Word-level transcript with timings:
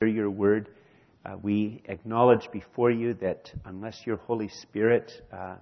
hear 0.00 0.06
your 0.06 0.30
word. 0.30 0.68
Uh, 1.26 1.36
we 1.42 1.82
acknowledge 1.86 2.48
before 2.52 2.88
you 2.88 3.14
that 3.14 3.52
unless 3.64 4.06
your 4.06 4.16
Holy 4.16 4.46
Spirit 4.46 5.10
uh, 5.32 5.56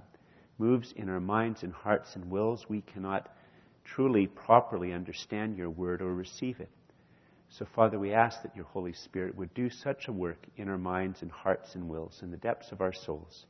moves 0.59 0.93
in 0.95 1.09
our 1.09 1.21
minds 1.21 1.63
and 1.63 1.73
hearts 1.73 2.17
and 2.17 2.31
wills, 2.31 2.67
we 2.69 2.83
cannot 2.83 3.35
truly, 3.83 4.27
properly 4.27 4.93
understand 4.93 5.57
your 5.57 5.71
word 5.71 6.03
or 6.03 6.13
receive 6.13 6.61
it. 6.61 6.69
So, 7.49 7.67
Father, 7.75 7.99
we 7.99 8.13
ask 8.13 8.43
that 8.43 8.55
your 8.55 8.67
Holy 8.67 8.93
Spirit 8.93 9.35
would 9.39 9.55
do 9.55 9.71
such 9.71 10.07
a 10.07 10.13
work 10.13 10.45
in 10.59 10.69
our 10.69 10.77
minds 10.77 11.23
and 11.23 11.31
hearts 11.31 11.75
and 11.75 11.89
wills, 11.89 12.21
in 12.23 12.31
the 12.31 12.37
depths 12.37 12.73
of 12.73 12.83
our 12.83 12.93
souls, 12.93 13.47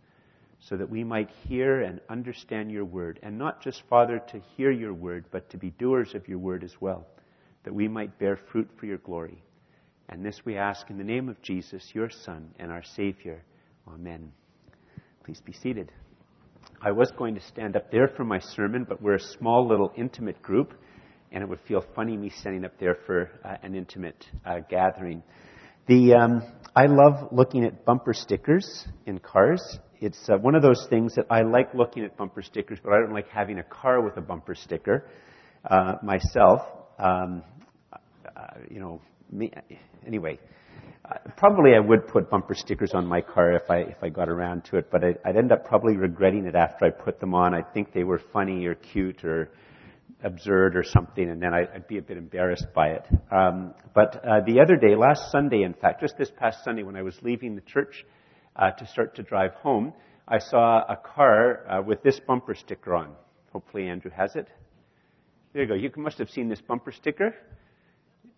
so 0.61 0.77
that 0.77 0.89
we 0.89 1.03
might 1.03 1.31
hear 1.49 1.81
and 1.81 2.01
understand 2.09 2.71
your 2.71 2.85
word. 2.85 3.19
And 3.25 3.37
not 3.37 3.61
just, 3.61 3.83
Father, 3.91 4.21
to 4.29 4.41
hear 4.57 4.71
your 4.71 4.95
word, 4.95 5.25
but 5.33 5.51
to 5.51 5.57
be 5.57 5.71
doers 5.71 6.15
of 6.15 6.29
your 6.29 6.39
word 6.39 6.63
as 6.63 6.81
well, 6.81 7.09
that 7.65 7.75
we 7.75 7.89
might 7.89 8.21
bear 8.21 8.37
fruit 8.37 8.71
for 8.79 8.87
your 8.87 8.99
glory. 8.99 9.43
And 10.09 10.25
this 10.25 10.41
we 10.45 10.57
ask 10.57 10.89
in 10.89 10.99
the 10.99 11.05
name 11.05 11.29
of 11.29 11.41
Jesus, 11.43 11.91
your 11.93 12.09
Son 12.11 12.55
and 12.59 12.71
our 12.71 12.85
Savior. 12.85 13.43
Amen. 13.89 14.33
Please 15.25 15.41
be 15.45 15.53
seated. 15.53 15.91
I 16.81 16.93
was 16.93 17.11
going 17.11 17.35
to 17.35 17.41
stand 17.41 17.75
up 17.75 17.91
there 17.91 18.09
for 18.17 18.25
my 18.25 18.39
sermon, 18.39 18.87
but 18.89 19.03
we're 19.03 19.17
a 19.17 19.21
small 19.21 19.67
little 19.67 19.93
intimate 19.97 20.41
group, 20.43 20.75
and 21.33 21.43
it 21.43 21.49
would 21.49 21.61
feel 21.67 21.85
funny 21.97 22.17
me 22.17 22.31
standing 22.31 22.65
up 22.65 22.79
there 22.79 22.97
for 23.07 23.31
uh, 23.45 23.57
an 23.63 23.75
intimate 23.75 24.25
uh, 24.45 24.61
gathering. 24.69 25.23
The 25.89 26.15
um, 26.15 26.43
I 26.77 26.87
love 26.87 27.33
looking 27.33 27.65
at 27.65 27.85
bumper 27.85 28.13
stickers 28.13 28.87
in 29.07 29.19
cars. 29.19 29.79
It's 30.01 30.29
uh, 30.29 30.37
one 30.37 30.55
of 30.55 30.63
those 30.63 30.87
things 30.89 31.15
that 31.17 31.27
I 31.31 31.43
like 31.43 31.75
looking 31.75 32.05
at 32.05 32.17
bumper 32.17 32.43
stickers, 32.43 32.79
but 32.83 32.93
I 32.93 33.01
don't 33.01 33.13
like 33.13 33.29
having 33.29 33.59
a 33.59 33.65
car 33.65 34.01
with 34.03 34.17
a 34.17 34.21
bumper 34.21 34.55
sticker 34.55 35.09
uh, 35.69 35.95
myself. 36.03 36.61
Um, 36.99 37.43
you 38.71 38.81
know, 38.81 39.01
me, 39.31 39.51
anyway, 40.07 40.39
uh, 41.05 41.19
probably 41.37 41.73
I 41.75 41.81
would 41.81 42.07
put 42.09 42.31
bumper 42.31 42.55
stickers 42.55 42.93
on 42.95 43.07
my 43.07 43.21
car 43.21 43.53
if 43.53 43.71
I 43.71 43.79
if 43.79 44.03
I 44.03 44.09
got 44.09 44.29
around 44.29 44.65
to 44.67 44.77
it, 44.77 44.91
but 44.91 45.05
I, 45.05 45.15
I'd 45.25 45.37
end 45.37 45.53
up 45.53 45.65
probably 45.65 45.97
regretting 45.97 46.47
it 46.47 46.55
after 46.55 46.87
I 46.87 46.91
put 46.91 47.21
them 47.21 47.35
on. 47.35 47.55
I'd 47.55 47.73
think 47.73 47.93
they 47.93 48.05
were 48.05 48.21
funny 48.33 48.67
or 48.67 48.75
cute 48.75 49.25
or 49.25 49.51
absurd 50.25 50.77
or 50.77 50.83
something, 50.83 51.29
and 51.29 51.41
then 51.41 51.53
I, 51.53 51.65
would 51.73 51.87
be 51.87 51.99
a 51.99 52.03
bit 52.03 52.17
embarrassed 52.17 52.67
by 52.75 52.89
it. 52.89 53.07
Um, 53.31 53.75
but 53.95 54.17
uh, 54.25 54.41
the 54.47 54.61
other 54.61 54.77
day, 54.77 54.97
last 54.97 55.31
Sunday, 55.31 55.63
in 55.63 55.75
fact, 55.75 56.01
just 56.01 56.17
this 56.17 56.31
past 56.37 56.65
Sunday, 56.65 56.83
when 56.83 56.97
I 56.97 57.03
was 57.03 57.17
leaving 57.23 57.55
the 57.55 57.61
church 57.63 58.05
uh, 58.57 58.71
to 58.71 58.87
start 58.87 59.15
to 59.17 59.23
drive 59.23 59.53
home, 59.55 59.93
I 60.27 60.39
saw 60.39 60.83
a 60.89 60.97
car 60.97 61.71
uh, 61.71 61.83
with 61.83 62.03
this 62.03 62.19
bumper 62.27 62.55
sticker 62.55 62.95
on. 62.95 63.13
Hopefully, 63.53 63.89
Andrew 63.89 64.11
has 64.11 64.35
it. 64.35 64.49
There 65.53 65.63
you 65.63 65.69
go. 65.69 65.75
You 65.75 65.91
must 65.97 66.19
have 66.19 66.31
seen 66.31 66.49
this 66.49 66.61
bumper 66.61 66.93
sticker 66.93 67.35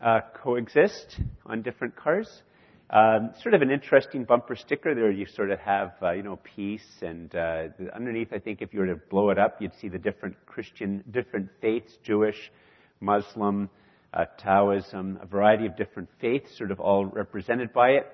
uh, 0.00 0.20
coexist 0.42 1.20
on 1.46 1.62
different 1.62 1.96
cars. 1.96 2.42
Um, 2.90 3.32
sort 3.42 3.54
of 3.54 3.60
an 3.60 3.70
interesting 3.70 4.24
bumper 4.24 4.56
sticker 4.56 4.94
there. 4.94 5.10
You 5.10 5.26
sort 5.26 5.50
of 5.50 5.58
have, 5.58 5.92
uh, 6.02 6.12
you 6.12 6.22
know, 6.22 6.38
peace, 6.56 6.86
and 7.02 7.34
uh, 7.34 7.64
underneath, 7.94 8.32
I 8.32 8.38
think, 8.38 8.62
if 8.62 8.72
you 8.72 8.80
were 8.80 8.86
to 8.86 8.96
blow 8.96 9.28
it 9.28 9.38
up, 9.38 9.60
you'd 9.60 9.74
see 9.80 9.88
the 9.88 9.98
different 9.98 10.36
Christian, 10.46 11.04
different 11.10 11.50
faiths, 11.60 11.92
Jewish, 12.02 12.50
Muslim, 13.00 13.68
uh, 14.14 14.24
Taoism, 14.38 15.18
a 15.22 15.26
variety 15.26 15.66
of 15.66 15.76
different 15.76 16.08
faiths, 16.18 16.56
sort 16.56 16.70
of 16.70 16.80
all 16.80 17.04
represented 17.04 17.74
by 17.74 17.90
it. 17.90 18.06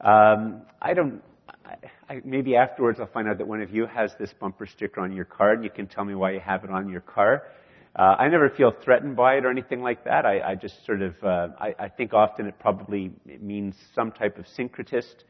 Um, 0.00 0.62
I 0.80 0.94
don't. 0.94 1.22
I, 1.64 1.74
I, 2.08 2.20
maybe 2.24 2.54
afterwards 2.54 3.00
I'll 3.00 3.06
find 3.08 3.28
out 3.28 3.38
that 3.38 3.48
one 3.48 3.60
of 3.60 3.70
you 3.70 3.86
has 3.86 4.12
this 4.18 4.32
bumper 4.38 4.66
sticker 4.66 5.00
on 5.00 5.12
your 5.12 5.24
car, 5.24 5.54
and 5.54 5.64
you 5.64 5.70
can 5.70 5.88
tell 5.88 6.04
me 6.04 6.14
why 6.14 6.32
you 6.32 6.40
have 6.40 6.62
it 6.62 6.70
on 6.70 6.88
your 6.88 7.00
car. 7.00 7.42
Uh, 7.96 8.14
I 8.18 8.28
never 8.28 8.48
feel 8.48 8.72
threatened 8.84 9.16
by 9.16 9.34
it 9.34 9.44
or 9.44 9.50
anything 9.50 9.82
like 9.82 10.04
that. 10.04 10.24
I, 10.24 10.40
I 10.40 10.54
just 10.54 10.86
sort 10.86 11.02
of, 11.02 11.14
uh, 11.24 11.48
I, 11.58 11.74
I, 11.76 11.88
think 11.88 12.14
often 12.14 12.46
it 12.46 12.56
probably 12.60 13.10
means 13.40 13.74
some 13.96 14.12
type 14.12 14.38
of 14.38 14.46
syncretist. 14.56 15.24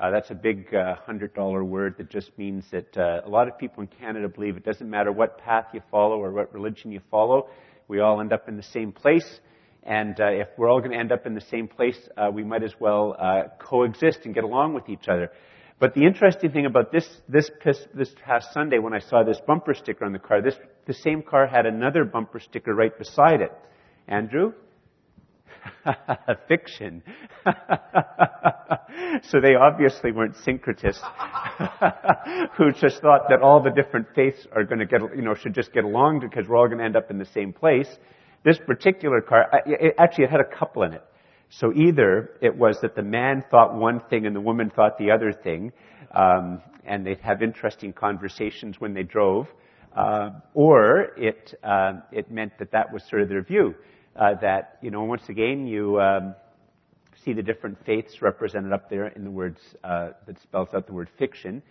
Uh, 0.00 0.10
that's 0.10 0.30
a 0.30 0.34
big 0.34 0.74
uh, 0.74 0.94
hundred 0.94 1.34
dollar 1.34 1.62
word 1.62 1.96
that 1.98 2.08
just 2.08 2.30
means 2.38 2.64
that 2.70 2.96
uh, 2.96 3.20
a 3.26 3.28
lot 3.28 3.46
of 3.46 3.58
people 3.58 3.82
in 3.82 3.88
Canada 3.88 4.26
believe 4.26 4.56
it 4.56 4.64
doesn't 4.64 4.88
matter 4.88 5.12
what 5.12 5.36
path 5.36 5.66
you 5.74 5.82
follow 5.90 6.16
or 6.16 6.32
what 6.32 6.52
religion 6.54 6.90
you 6.90 7.00
follow, 7.10 7.50
we 7.88 8.00
all 8.00 8.22
end 8.22 8.32
up 8.32 8.48
in 8.48 8.56
the 8.56 8.62
same 8.62 8.90
place. 8.90 9.40
And 9.82 10.18
uh, 10.18 10.28
if 10.28 10.48
we're 10.56 10.70
all 10.70 10.78
going 10.78 10.92
to 10.92 10.98
end 10.98 11.12
up 11.12 11.26
in 11.26 11.34
the 11.34 11.42
same 11.42 11.68
place, 11.68 11.98
we 12.32 12.42
might 12.42 12.62
as 12.62 12.74
well 12.80 13.16
coexist 13.58 14.20
and 14.24 14.34
get 14.34 14.44
along 14.44 14.74
with 14.74 14.88
each 14.88 15.08
other. 15.08 15.30
But 15.80 15.94
the 15.94 16.04
interesting 16.04 16.50
thing 16.50 16.66
about 16.66 16.90
this, 16.90 17.08
this, 17.28 17.48
this 17.94 18.12
past 18.24 18.52
Sunday 18.52 18.78
when 18.78 18.92
I 18.92 18.98
saw 18.98 19.22
this 19.22 19.40
bumper 19.46 19.74
sticker 19.74 20.04
on 20.04 20.12
the 20.12 20.18
car, 20.18 20.42
this, 20.42 20.56
the 20.88 20.94
same 20.94 21.22
car 21.22 21.46
had 21.46 21.66
another 21.66 22.02
bumper 22.02 22.40
sticker 22.40 22.74
right 22.74 22.98
beside 22.98 23.42
it. 23.42 23.52
Andrew? 24.08 24.54
Fiction. 26.48 27.02
so 29.22 29.40
they 29.40 29.54
obviously 29.54 30.12
weren't 30.12 30.34
syncretists 30.36 31.02
who 32.56 32.72
just 32.72 33.02
thought 33.02 33.28
that 33.28 33.42
all 33.42 33.62
the 33.62 33.70
different 33.70 34.06
faiths 34.14 34.46
are 34.52 34.64
going 34.64 34.78
to 34.78 34.86
get, 34.86 35.02
you 35.14 35.22
know, 35.22 35.34
should 35.34 35.54
just 35.54 35.72
get 35.72 35.84
along 35.84 36.20
because 36.20 36.48
we're 36.48 36.56
all 36.56 36.66
going 36.66 36.78
to 36.78 36.84
end 36.84 36.96
up 36.96 37.10
in 37.10 37.18
the 37.18 37.26
same 37.26 37.52
place. 37.52 37.88
This 38.44 38.58
particular 38.66 39.20
car, 39.20 39.46
it, 39.66 39.94
actually 39.98 40.24
it 40.24 40.30
had 40.30 40.40
a 40.40 40.56
couple 40.58 40.84
in 40.84 40.94
it. 40.94 41.04
So 41.50 41.72
either 41.74 42.30
it 42.40 42.56
was 42.56 42.78
that 42.80 42.94
the 42.94 43.02
man 43.02 43.44
thought 43.50 43.74
one 43.74 44.00
thing 44.08 44.26
and 44.26 44.34
the 44.34 44.40
woman 44.40 44.70
thought 44.74 44.96
the 44.96 45.10
other 45.10 45.32
thing, 45.32 45.72
um, 46.14 46.62
and 46.86 47.06
they'd 47.06 47.20
have 47.20 47.42
interesting 47.42 47.92
conversations 47.92 48.80
when 48.80 48.94
they 48.94 49.02
drove, 49.02 49.48
uh, 49.96 50.30
or 50.54 51.12
it 51.16 51.54
uh, 51.62 51.94
it 52.12 52.30
meant 52.30 52.52
that 52.58 52.72
that 52.72 52.92
was 52.92 53.02
sort 53.08 53.22
of 53.22 53.28
their 53.28 53.42
view. 53.42 53.74
Uh, 54.16 54.34
that 54.40 54.78
you 54.82 54.90
know, 54.90 55.04
once 55.04 55.28
again, 55.28 55.66
you 55.66 56.00
um, 56.00 56.34
see 57.24 57.32
the 57.32 57.42
different 57.42 57.78
faiths 57.84 58.20
represented 58.22 58.72
up 58.72 58.90
there 58.90 59.08
in 59.08 59.24
the 59.24 59.30
words 59.30 59.60
uh, 59.84 60.10
that 60.26 60.40
spells 60.40 60.68
out 60.74 60.86
the 60.86 60.92
word 60.92 61.10
fiction. 61.18 61.62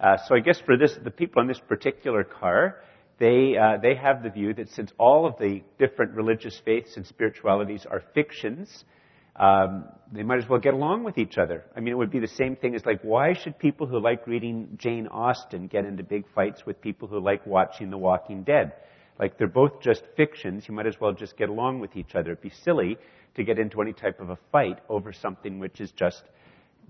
Uh, 0.00 0.16
so 0.26 0.34
I 0.34 0.40
guess 0.40 0.60
for 0.60 0.76
this, 0.76 0.96
the 1.02 1.10
people 1.10 1.40
on 1.40 1.48
this 1.48 1.58
particular 1.58 2.22
car, 2.22 2.82
they 3.18 3.56
uh, 3.56 3.78
they 3.82 3.96
have 3.96 4.22
the 4.22 4.30
view 4.30 4.54
that 4.54 4.68
since 4.70 4.92
all 4.98 5.26
of 5.26 5.36
the 5.38 5.62
different 5.78 6.12
religious 6.12 6.60
faiths 6.64 6.96
and 6.96 7.04
spiritualities 7.06 7.84
are 7.90 8.02
fictions, 8.14 8.84
um, 9.38 9.84
they 10.12 10.22
might 10.22 10.38
as 10.38 10.48
well 10.48 10.58
get 10.58 10.74
along 10.74 11.04
with 11.04 11.18
each 11.18 11.38
other. 11.38 11.64
I 11.76 11.80
mean, 11.80 11.92
it 11.92 11.96
would 11.96 12.10
be 12.10 12.20
the 12.20 12.26
same 12.26 12.56
thing 12.56 12.74
as 12.74 12.84
like, 12.86 13.00
why 13.02 13.34
should 13.34 13.58
people 13.58 13.86
who 13.86 14.00
like 14.00 14.26
reading 14.26 14.76
Jane 14.76 15.06
Austen 15.06 15.66
get 15.66 15.84
into 15.84 16.02
big 16.02 16.24
fights 16.34 16.64
with 16.66 16.80
people 16.80 17.08
who 17.08 17.20
like 17.20 17.46
watching 17.46 17.90
The 17.90 17.98
Walking 17.98 18.42
Dead? 18.42 18.72
Like, 19.18 19.36
they're 19.36 19.48
both 19.48 19.80
just 19.82 20.02
fictions. 20.16 20.64
You 20.68 20.74
might 20.74 20.86
as 20.86 21.00
well 21.00 21.12
just 21.12 21.36
get 21.36 21.48
along 21.48 21.80
with 21.80 21.96
each 21.96 22.14
other. 22.14 22.32
It'd 22.32 22.40
be 22.40 22.52
silly 22.62 22.96
to 23.34 23.44
get 23.44 23.58
into 23.58 23.82
any 23.82 23.92
type 23.92 24.20
of 24.20 24.30
a 24.30 24.38
fight 24.50 24.78
over 24.88 25.12
something 25.12 25.58
which 25.58 25.80
is 25.80 25.90
just, 25.92 26.22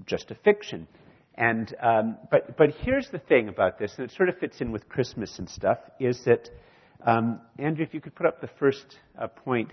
just 0.06 0.30
a 0.30 0.34
fiction. 0.36 0.86
And, 1.34 1.74
um, 1.80 2.18
but, 2.30 2.56
but 2.56 2.70
here's 2.82 3.08
the 3.10 3.18
thing 3.18 3.48
about 3.48 3.78
this, 3.78 3.94
and 3.96 4.10
it 4.10 4.14
sort 4.14 4.28
of 4.28 4.38
fits 4.38 4.60
in 4.60 4.72
with 4.72 4.88
Christmas 4.88 5.38
and 5.38 5.48
stuff, 5.48 5.78
is 6.00 6.22
that, 6.24 6.50
um, 7.06 7.40
Andrew, 7.58 7.84
if 7.84 7.94
you 7.94 8.00
could 8.00 8.14
put 8.14 8.26
up 8.26 8.40
the 8.40 8.50
first 8.58 8.98
uh, 9.20 9.28
point 9.28 9.70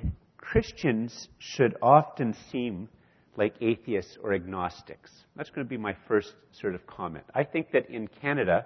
Christians 0.51 1.27
should 1.39 1.75
often 1.81 2.35
seem 2.51 2.87
like 3.35 3.55
atheists 3.61 4.17
or 4.21 4.33
agnostics. 4.33 5.11
That's 5.35 5.49
going 5.49 5.65
to 5.65 5.69
be 5.69 5.77
my 5.77 5.95
first 6.07 6.33
sort 6.51 6.75
of 6.75 6.85
comment. 6.85 7.25
I 7.33 7.43
think 7.43 7.71
that 7.71 7.89
in 7.89 8.07
Canada, 8.07 8.65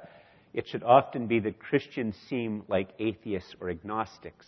it 0.53 0.67
should 0.67 0.83
often 0.83 1.25
be 1.25 1.39
that 1.39 1.57
Christians 1.57 2.15
seem 2.27 2.63
like 2.67 2.89
atheists 2.99 3.55
or 3.61 3.69
agnostics. 3.69 4.45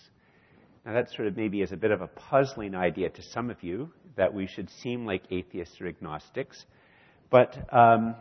Now, 0.86 0.94
that 0.94 1.10
sort 1.12 1.28
of 1.28 1.38
maybe 1.38 1.62
is 1.62 1.72
a 1.72 1.78
bit 1.78 1.92
of 1.92 2.02
a 2.02 2.08
puzzling 2.08 2.76
idea 2.76 3.10
to 3.10 3.22
some 3.22 3.50
of 3.50 3.64
you 3.64 3.92
that 4.18 4.34
we 4.34 4.46
should 4.46 4.70
seem 4.70 5.06
like 5.06 5.24
atheists 5.32 5.80
or 5.80 5.88
agnostics. 5.88 6.66
But 7.30 7.56
um, 7.74 8.16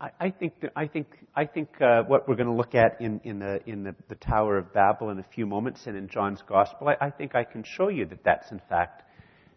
I, 0.00 0.30
think 0.30 0.60
that, 0.60 0.72
I 0.76 0.86
think 0.86 1.06
I 1.34 1.46
think 1.46 1.80
uh, 1.80 2.02
what 2.02 2.28
we're 2.28 2.34
going 2.34 2.48
to 2.48 2.54
look 2.54 2.74
at 2.74 3.00
in 3.00 3.20
in 3.24 3.38
the 3.38 3.60
in 3.66 3.82
the, 3.82 3.94
the, 4.08 4.14
Tower 4.14 4.58
of 4.58 4.72
Babel 4.74 5.10
in 5.10 5.18
a 5.18 5.22
few 5.34 5.46
moments 5.46 5.86
and 5.86 5.96
in 5.96 6.08
John's 6.08 6.42
Gospel, 6.46 6.88
I, 6.88 7.06
I 7.06 7.10
think 7.10 7.34
I 7.34 7.44
can 7.44 7.64
show 7.64 7.88
you 7.88 8.04
that 8.06 8.22
that's 8.22 8.50
in 8.50 8.60
fact 8.68 9.04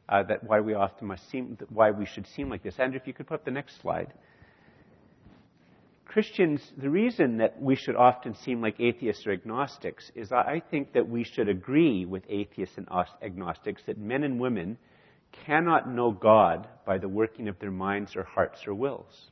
uh, 0.07 0.23
that 0.23 0.43
why 0.43 0.61
we 0.61 0.73
often 0.73 1.07
must 1.07 1.29
seem 1.29 1.57
why 1.69 1.91
we 1.91 2.05
should 2.05 2.25
seem 2.27 2.49
like 2.49 2.63
this. 2.63 2.79
Andrew, 2.79 2.99
if 2.99 3.07
you 3.07 3.13
could 3.13 3.27
put 3.27 3.35
up 3.35 3.45
the 3.45 3.51
next 3.51 3.81
slide. 3.81 4.13
Christians, 6.05 6.61
the 6.75 6.89
reason 6.89 7.37
that 7.37 7.61
we 7.61 7.75
should 7.75 7.95
often 7.95 8.33
seem 8.33 8.61
like 8.61 8.79
atheists 8.79 9.27
or 9.27 9.31
agnostics 9.31 10.11
is 10.15 10.31
I 10.31 10.59
think 10.71 10.93
that 10.93 11.07
we 11.07 11.23
should 11.23 11.47
agree 11.47 12.05
with 12.05 12.23
atheists 12.27 12.77
and 12.77 12.87
agnostics 13.21 13.83
that 13.85 13.99
men 13.99 14.23
and 14.23 14.39
women 14.39 14.79
cannot 15.45 15.87
know 15.87 16.11
God 16.11 16.67
by 16.85 16.97
the 16.97 17.07
working 17.07 17.47
of 17.47 17.59
their 17.59 17.69
minds 17.69 18.15
or 18.15 18.23
hearts 18.23 18.65
or 18.65 18.73
wills. 18.73 19.29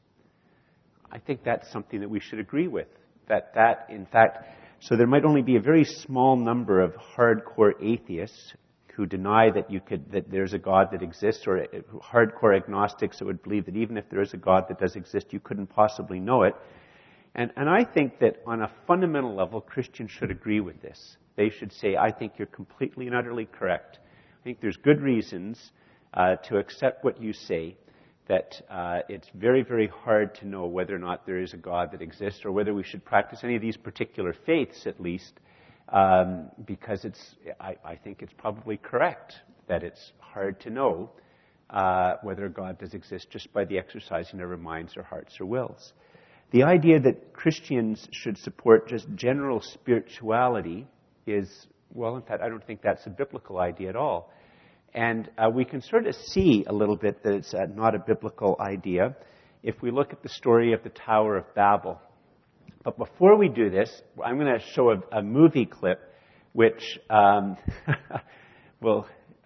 I 1.12 1.20
think 1.20 1.44
that's 1.44 1.72
something 1.72 2.00
that 2.02 2.10
we 2.10 2.20
should 2.20 2.40
agree 2.40 2.68
with. 2.68 2.88
That 3.28 3.54
that, 3.56 3.88
in 3.90 4.06
fact, 4.06 4.46
so 4.80 4.96
there 4.96 5.08
might 5.08 5.26
only 5.26 5.42
be 5.42 5.56
a 5.56 5.62
very 5.62 5.84
small 5.84 6.36
number 6.36 6.82
of 6.82 6.94
hardcore 6.96 7.74
atheists 7.82 8.54
who 8.94 9.06
deny 9.06 9.50
that 9.52 9.70
you 9.70 9.80
could 9.80 10.12
that 10.12 10.30
there's 10.32 10.54
a 10.54 10.58
God 10.58 10.88
that 10.92 11.04
exists, 11.04 11.46
or 11.48 11.66
hardcore 12.02 12.56
agnostics 12.56 13.20
that 13.20 13.26
would 13.26 13.44
believe 13.44 13.66
that 13.66 13.76
even 13.76 13.98
if 13.98 14.10
there 14.10 14.22
is 14.22 14.34
a 14.34 14.38
God 14.38 14.66
that 14.70 14.80
does 14.80 14.96
exist, 14.96 15.28
you 15.32 15.40
couldn't 15.40 15.68
possibly 15.68 16.20
know 16.20 16.44
it. 16.44 16.56
And, 17.36 17.52
and 17.56 17.70
I 17.70 17.84
think 17.84 18.20
that 18.20 18.38
on 18.48 18.64
a 18.64 18.72
fundamental 18.88 19.36
level, 19.36 19.62
Christians 19.62 20.10
should 20.10 20.32
agree 20.32 20.60
with 20.60 20.82
this. 20.82 21.18
They 21.36 21.50
should 21.50 21.72
say, 21.72 21.96
I 21.96 22.12
think 22.12 22.34
you're 22.38 22.48
completely 22.48 23.06
and 23.06 23.16
utterly 23.16 23.46
correct. 23.46 24.00
I 24.42 24.44
think 24.44 24.60
there's 24.60 24.78
good 24.78 25.02
reasons 25.02 25.72
uh, 26.16 26.38
to 26.48 26.58
accept 26.58 27.04
what 27.04 27.22
you 27.22 27.34
say, 27.34 27.78
that 28.28 28.62
uh, 28.70 29.00
it's 29.08 29.28
very, 29.34 29.64
very 29.64 29.88
hard 29.88 30.36
to 30.36 30.48
know 30.48 30.66
whether 30.66 30.96
or 30.96 31.00
not 31.00 31.26
there 31.26 31.42
is 31.42 31.54
a 31.54 31.58
God 31.58 31.92
that 31.92 32.02
exists 32.02 32.42
or 32.44 32.52
whether 32.52 32.74
we 32.74 32.84
should 32.84 33.04
practice 33.06 33.40
any 33.44 33.56
of 33.56 33.62
these 33.62 33.78
particular 33.78 34.36
faiths 34.46 34.86
at 34.86 35.00
least, 35.00 35.34
um, 35.90 36.50
because 36.66 37.06
it's, 37.06 37.36
I, 37.60 37.78
I, 37.86 37.96
think 37.96 38.22
it's 38.22 38.34
probably 38.38 38.76
correct 38.78 39.36
that 39.68 39.84
it's 39.84 40.12
hard 40.20 40.60
to 40.62 40.70
know 40.70 41.12
uh, 41.70 42.16
whether 42.22 42.50
God 42.50 42.80
does 42.80 42.94
exist 42.94 43.30
just 43.30 43.52
by 43.54 43.64
the 43.64 43.78
exercising 43.78 44.42
of 44.42 44.50
our 44.50 44.58
minds 44.58 44.98
or 44.98 45.04
hearts 45.04 45.40
or 45.40 45.46
wills. 45.46 45.94
The 46.52 46.64
idea 46.64 47.00
that 47.02 47.34
Christians 47.34 48.08
should 48.12 48.38
support 48.38 48.90
just 48.90 49.08
general 49.16 49.62
spirituality 49.62 50.88
is, 51.26 51.68
well, 51.94 52.16
in 52.16 52.22
fact, 52.22 52.42
I 52.42 52.50
don't 52.50 52.66
think 52.66 52.82
that's 52.82 53.06
a 53.06 53.10
biblical 53.10 53.60
idea 53.60 53.90
at 53.90 53.96
all. 53.96 54.32
And 54.98 55.30
uh, 55.38 55.52
we 55.52 55.64
can 55.64 55.84
sort 55.84 56.08
of 56.08 56.16
see 56.16 56.66
a 56.68 56.74
little 56.74 56.96
bit 56.96 57.22
that 57.22 57.32
it's 57.32 57.54
uh, 57.54 57.68
not 57.72 57.94
a 57.94 58.00
biblical 58.00 58.58
idea 58.60 59.16
if 59.62 59.80
we 59.80 59.92
look 59.92 60.12
at 60.12 60.24
the 60.24 60.30
story 60.30 60.74
of 60.74 60.82
the 60.82 60.90
Tower 60.90 61.38
of 61.38 61.54
Babel. 61.54 62.02
But 62.84 62.98
before 62.98 63.38
we 63.38 63.48
do 63.48 63.70
this, 63.70 63.92
I'm 64.26 64.40
going 64.40 64.60
to 64.60 64.66
show 64.74 64.90
a, 64.90 65.20
a 65.20 65.22
movie 65.22 65.68
clip 65.68 66.00
which 66.54 66.98
um, 67.12 67.58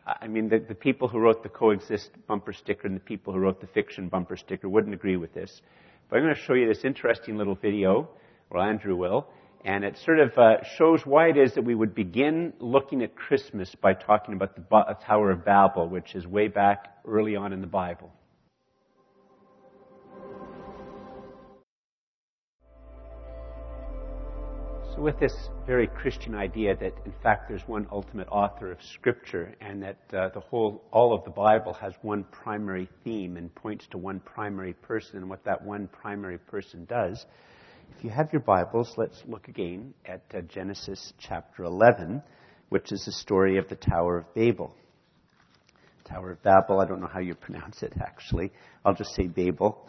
I 0.07 0.27
mean, 0.29 0.47
the, 0.47 0.59
the, 0.59 0.73
people 0.73 1.09
who 1.09 1.19
wrote 1.19 1.43
the 1.43 1.49
coexist 1.49 2.11
bumper 2.27 2.53
sticker 2.53 2.87
and 2.87 2.95
the 2.95 3.01
people 3.01 3.33
who 3.33 3.39
wrote 3.39 3.59
the 3.59 3.67
fiction 3.67 4.07
bumper 4.07 4.37
sticker 4.37 4.69
wouldn't 4.69 4.93
agree 4.93 5.17
with 5.17 5.33
this. 5.33 5.61
But 6.09 6.19
I'm 6.19 6.23
going 6.23 6.35
to 6.35 6.41
show 6.41 6.53
you 6.53 6.69
this 6.69 6.85
interesting 6.85 7.35
little 7.35 7.55
video, 7.55 8.07
or 8.49 8.61
Andrew 8.61 8.95
will, 8.95 9.27
and 9.63 9.83
it 9.83 9.97
sort 9.97 10.19
of 10.19 10.37
uh, 10.37 10.63
shows 10.77 11.05
why 11.05 11.29
it 11.29 11.37
is 11.37 11.53
that 11.53 11.63
we 11.63 11.75
would 11.75 11.93
begin 11.93 12.53
looking 12.59 13.03
at 13.03 13.15
Christmas 13.15 13.73
by 13.75 13.93
talking 13.93 14.33
about 14.33 14.55
the 14.55 14.97
Tower 15.05 15.31
of 15.31 15.45
Babel, 15.45 15.87
which 15.87 16.15
is 16.15 16.25
way 16.25 16.47
back 16.47 16.97
early 17.05 17.35
on 17.35 17.53
in 17.53 17.61
the 17.61 17.67
Bible. 17.67 18.11
So, 24.95 25.01
with 25.01 25.19
this 25.19 25.33
very 25.65 25.87
Christian 25.87 26.35
idea 26.35 26.75
that, 26.75 26.93
in 27.05 27.13
fact, 27.23 27.47
there's 27.47 27.65
one 27.65 27.87
ultimate 27.91 28.27
author 28.29 28.71
of 28.71 28.81
Scripture, 28.81 29.55
and 29.61 29.81
that 29.83 29.99
uh, 30.13 30.29
the 30.29 30.41
whole, 30.41 30.83
all 30.91 31.13
of 31.13 31.23
the 31.23 31.29
Bible 31.29 31.71
has 31.73 31.93
one 32.01 32.25
primary 32.25 32.89
theme 33.03 33.37
and 33.37 33.53
points 33.55 33.87
to 33.91 33.97
one 33.97 34.19
primary 34.19 34.73
person, 34.73 35.17
and 35.17 35.29
what 35.29 35.45
that 35.45 35.63
one 35.63 35.87
primary 35.87 36.39
person 36.39 36.83
does. 36.85 37.25
If 37.97 38.03
you 38.05 38.09
have 38.09 38.33
your 38.33 38.41
Bibles, 38.41 38.93
let's 38.97 39.21
look 39.27 39.47
again 39.47 39.93
at 40.05 40.23
uh, 40.33 40.41
Genesis 40.41 41.13
chapter 41.19 41.63
11, 41.65 42.23
which 42.69 42.91
is 42.91 43.03
the 43.05 43.11
story 43.11 43.57
of 43.57 43.69
the 43.69 43.75
Tower 43.75 44.17
of 44.17 44.33
Babel. 44.33 44.75
Tower 46.05 46.31
of 46.31 46.41
Babel, 46.41 46.79
I 46.79 46.85
don't 46.85 46.99
know 46.99 47.09
how 47.11 47.19
you 47.19 47.35
pronounce 47.35 47.83
it 47.83 47.93
actually. 48.01 48.51
I'll 48.83 48.95
just 48.95 49.13
say 49.13 49.27
Babel 49.27 49.87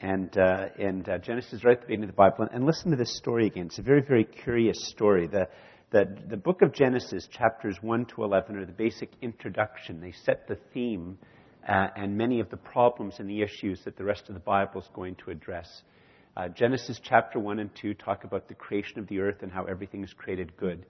and, 0.00 0.36
uh, 0.38 0.68
and 0.78 1.06
uh, 1.08 1.18
Genesis 1.18 1.62
right 1.62 1.76
at 1.76 1.82
the 1.82 1.86
beginning 1.88 2.08
of 2.08 2.14
the 2.14 2.16
Bible. 2.16 2.48
And 2.50 2.64
listen 2.64 2.92
to 2.92 2.96
this 2.96 3.16
story 3.16 3.46
again. 3.46 3.66
It's 3.66 3.78
a 3.78 3.82
very, 3.82 4.02
very 4.02 4.24
curious 4.24 4.88
story. 4.88 5.26
The, 5.26 5.48
the, 5.90 6.06
the 6.28 6.36
book 6.38 6.62
of 6.62 6.72
Genesis, 6.72 7.28
chapters 7.30 7.76
1 7.82 8.06
to 8.06 8.24
11, 8.24 8.56
are 8.56 8.64
the 8.64 8.72
basic 8.72 9.10
introduction. 9.20 10.00
They 10.00 10.12
set 10.24 10.48
the 10.48 10.58
theme 10.72 11.18
uh, 11.68 11.88
and 11.94 12.16
many 12.16 12.40
of 12.40 12.48
the 12.48 12.56
problems 12.56 13.16
and 13.18 13.28
the 13.28 13.42
issues 13.42 13.82
that 13.84 13.96
the 13.96 14.04
rest 14.04 14.28
of 14.28 14.34
the 14.34 14.40
Bible 14.40 14.80
is 14.80 14.88
going 14.94 15.16
to 15.24 15.30
address. 15.30 15.82
Uh, 16.36 16.46
Genesis 16.48 17.00
chapter 17.02 17.40
1 17.40 17.58
and 17.58 17.70
2 17.82 17.94
talk 17.94 18.22
about 18.22 18.46
the 18.46 18.54
creation 18.54 19.00
of 19.00 19.08
the 19.08 19.18
earth 19.18 19.42
and 19.42 19.50
how 19.50 19.64
everything 19.64 20.04
is 20.04 20.12
created 20.12 20.56
good. 20.56 20.86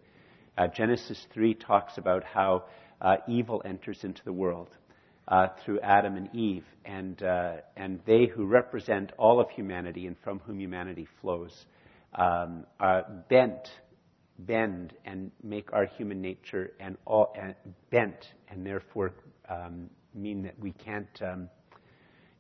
Uh, 0.59 0.67
Genesis 0.67 1.27
3 1.33 1.55
talks 1.55 1.97
about 1.97 2.23
how 2.25 2.65
uh, 3.01 3.17
evil 3.27 3.63
enters 3.65 4.05
into 4.05 4.23
the 4.25 4.33
world 4.33 4.69
uh, 5.29 5.47
through 5.65 5.81
Adam 5.81 6.17
and 6.17 6.29
Eve, 6.35 6.65
and, 6.85 7.23
uh, 7.23 7.55
and 7.75 8.01
they 8.05 8.27
who 8.27 8.45
represent 8.45 9.13
all 9.17 9.41
of 9.41 9.49
humanity 9.51 10.07
and 10.07 10.17
from 10.23 10.41
whom 10.41 10.61
humanity 10.61 11.09
flows 11.23 11.65
um, 12.17 12.67
are 12.79 13.07
bent, 13.31 13.67
bend, 14.41 14.93
and 15.07 15.31
make 15.43 15.73
our 15.73 15.87
human 15.87 16.21
nature 16.21 16.73
and 16.81 16.99
all, 17.07 17.35
uh, 17.43 17.53
bent, 17.91 18.27
and 18.51 18.67
therefore 18.67 19.13
um, 19.49 19.89
mean 20.15 20.43
that 20.43 20.59
we 20.59 20.73
can't. 20.73 21.23
Um, 21.23 21.49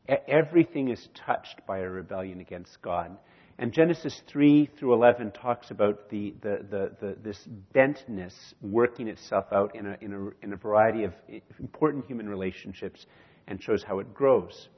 everything 0.09 0.89
is 0.89 1.09
touched 1.15 1.61
by 1.67 1.79
a 1.79 1.89
rebellion 1.89 2.41
against 2.41 2.81
God. 2.83 3.17
And 3.59 3.73
Genesis 3.73 4.19
3 4.29 4.71
through 4.79 4.95
11 4.95 5.33
talks 5.33 5.71
about 5.71 6.09
the, 6.09 6.35
the, 6.41 6.65
the, 6.71 6.93
the, 7.01 7.17
this 7.23 7.47
bentness 7.75 8.33
working 8.63 9.07
itself 9.07 9.45
out 9.53 9.77
in 9.77 9.87
a, 9.87 9.97
in, 10.01 10.15
a, 10.15 10.45
in 10.45 10.53
a 10.55 10.57
variety 10.57 11.05
of 11.05 11.13
important 11.59 12.07
human 12.07 12.27
relationships 12.27 13.05
and 13.49 13.63
shows 13.63 13.85
how 13.87 13.99
it 13.99 14.15
grows. 14.15 14.69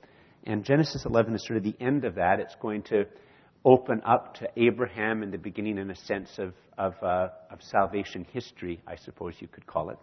And 0.45 0.65
Genesis 0.65 1.05
11 1.07 1.35
is 1.35 1.47
sort 1.47 1.59
of 1.59 1.63
the 1.63 1.77
end 1.81 2.05
of 2.05 2.17
that. 2.17 2.41
It's 2.41 2.57
going 2.61 2.83
to 2.85 3.05
open 3.65 4.03
up 4.05 4.35
to 4.35 4.49
Abraham 4.57 5.23
in 5.23 5.31
the 5.31 5.39
beginning, 5.39 5.79
in 5.79 5.91
a 5.91 5.95
sense, 5.95 6.31
of, 6.39 6.53
of, 6.77 6.95
uh, 7.03 7.29
of 7.51 7.63
salvation 7.63 8.27
history, 8.33 8.81
I 8.87 8.97
suppose 8.97 9.35
you 9.39 9.47
could 9.47 9.67
call 9.67 9.91
it. 9.91 9.99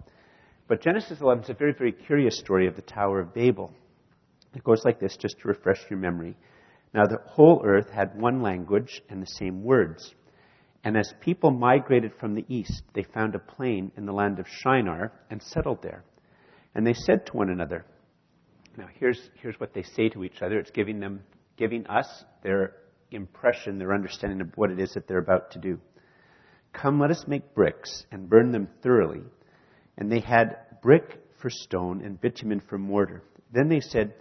But 0.69 0.81
Genesis 0.81 1.19
11 1.19 1.43
is 1.43 1.49
a 1.49 1.53
very, 1.53 1.73
very 1.73 1.91
curious 1.91 2.39
story 2.39 2.67
of 2.67 2.77
the 2.77 2.81
Tower 2.81 3.19
of 3.19 3.33
Babel. 3.33 3.73
It 4.55 4.63
goes 4.63 4.83
like 4.83 4.99
this, 4.99 5.17
just 5.17 5.39
to 5.39 5.47
refresh 5.47 5.79
your 5.89 5.99
memory. 5.99 6.35
Now 6.93 7.05
the 7.05 7.19
whole 7.25 7.61
earth 7.63 7.89
had 7.89 8.19
one 8.19 8.41
language 8.41 9.01
and 9.09 9.21
the 9.21 9.27
same 9.27 9.63
words. 9.63 10.13
And 10.83 10.97
as 10.97 11.13
people 11.21 11.51
migrated 11.51 12.13
from 12.19 12.35
the 12.35 12.45
east, 12.47 12.83
they 12.93 13.03
found 13.03 13.35
a 13.35 13.39
plain 13.39 13.91
in 13.97 14.05
the 14.05 14.13
land 14.13 14.39
of 14.39 14.47
Shinar 14.47 15.11
and 15.29 15.41
settled 15.41 15.81
there. 15.83 16.03
And 16.73 16.87
they 16.87 16.93
said 16.93 17.25
to 17.27 17.37
one 17.37 17.49
another, 17.49 17.85
now 18.77 18.87
here's, 18.97 19.19
here's 19.41 19.59
what 19.59 19.73
they 19.73 19.83
say 19.83 20.09
to 20.09 20.23
each 20.23 20.41
other. 20.41 20.57
It's 20.57 20.71
giving 20.71 20.99
them, 20.99 21.21
giving 21.57 21.85
us 21.87 22.23
their 22.43 22.77
impression, 23.11 23.77
their 23.77 23.93
understanding 23.93 24.41
of 24.41 24.51
what 24.55 24.71
it 24.71 24.79
is 24.79 24.91
that 24.93 25.07
they're 25.07 25.17
about 25.17 25.51
to 25.51 25.59
do. 25.59 25.79
Come, 26.71 26.99
let 26.99 27.11
us 27.11 27.25
make 27.27 27.53
bricks 27.53 28.05
and 28.11 28.29
burn 28.29 28.51
them 28.51 28.69
thoroughly. 28.81 29.21
And 29.97 30.11
they 30.11 30.21
had 30.21 30.55
brick 30.81 31.19
for 31.41 31.49
stone 31.49 32.03
and 32.05 32.21
bitumen 32.21 32.61
for 32.61 32.77
mortar. 32.77 33.23
Then 33.51 33.67
they 33.67 33.81
said, 33.81 34.13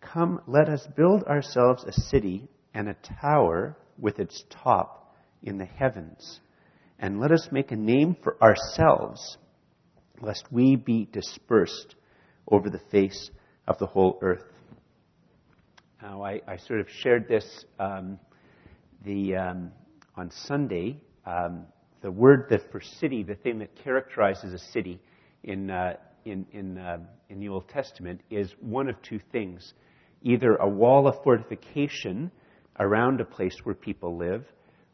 Come, 0.00 0.40
let 0.46 0.68
us 0.68 0.86
build 0.96 1.24
ourselves 1.24 1.84
a 1.84 1.92
city 1.92 2.48
and 2.74 2.88
a 2.88 2.96
tower 3.20 3.76
with 3.98 4.18
its 4.18 4.44
top 4.50 5.14
in 5.42 5.58
the 5.58 5.66
heavens. 5.66 6.40
And 6.98 7.20
let 7.20 7.32
us 7.32 7.48
make 7.50 7.70
a 7.70 7.76
name 7.76 8.16
for 8.22 8.36
ourselves, 8.42 9.38
lest 10.20 10.44
we 10.50 10.76
be 10.76 11.08
dispersed 11.12 11.94
over 12.50 12.68
the 12.68 12.80
face 12.90 13.30
of 13.66 13.78
the 13.78 13.86
whole 13.86 14.18
earth. 14.22 14.44
Now, 16.02 16.22
I, 16.22 16.40
I 16.46 16.56
sort 16.56 16.80
of 16.80 16.86
shared 17.02 17.28
this 17.28 17.64
um, 17.78 18.18
the, 19.04 19.36
um, 19.36 19.72
on 20.16 20.30
Sunday. 20.30 21.00
Um, 21.26 21.66
the 22.02 22.10
word 22.10 22.46
that 22.50 22.70
for 22.72 22.80
city, 22.80 23.22
the 23.22 23.34
thing 23.34 23.58
that 23.58 23.76
characterizes 23.76 24.54
a 24.54 24.58
city 24.72 25.00
in, 25.44 25.70
uh, 25.70 25.94
in, 26.24 26.46
in, 26.52 26.78
uh, 26.78 26.98
in 27.28 27.40
the 27.40 27.48
Old 27.48 27.68
Testament, 27.68 28.20
is 28.30 28.52
one 28.60 28.88
of 28.88 29.00
two 29.02 29.20
things 29.32 29.74
either 30.22 30.56
a 30.56 30.68
wall 30.68 31.08
of 31.08 31.14
fortification 31.24 32.30
around 32.78 33.20
a 33.20 33.24
place 33.24 33.56
where 33.64 33.74
people 33.74 34.18
live, 34.18 34.44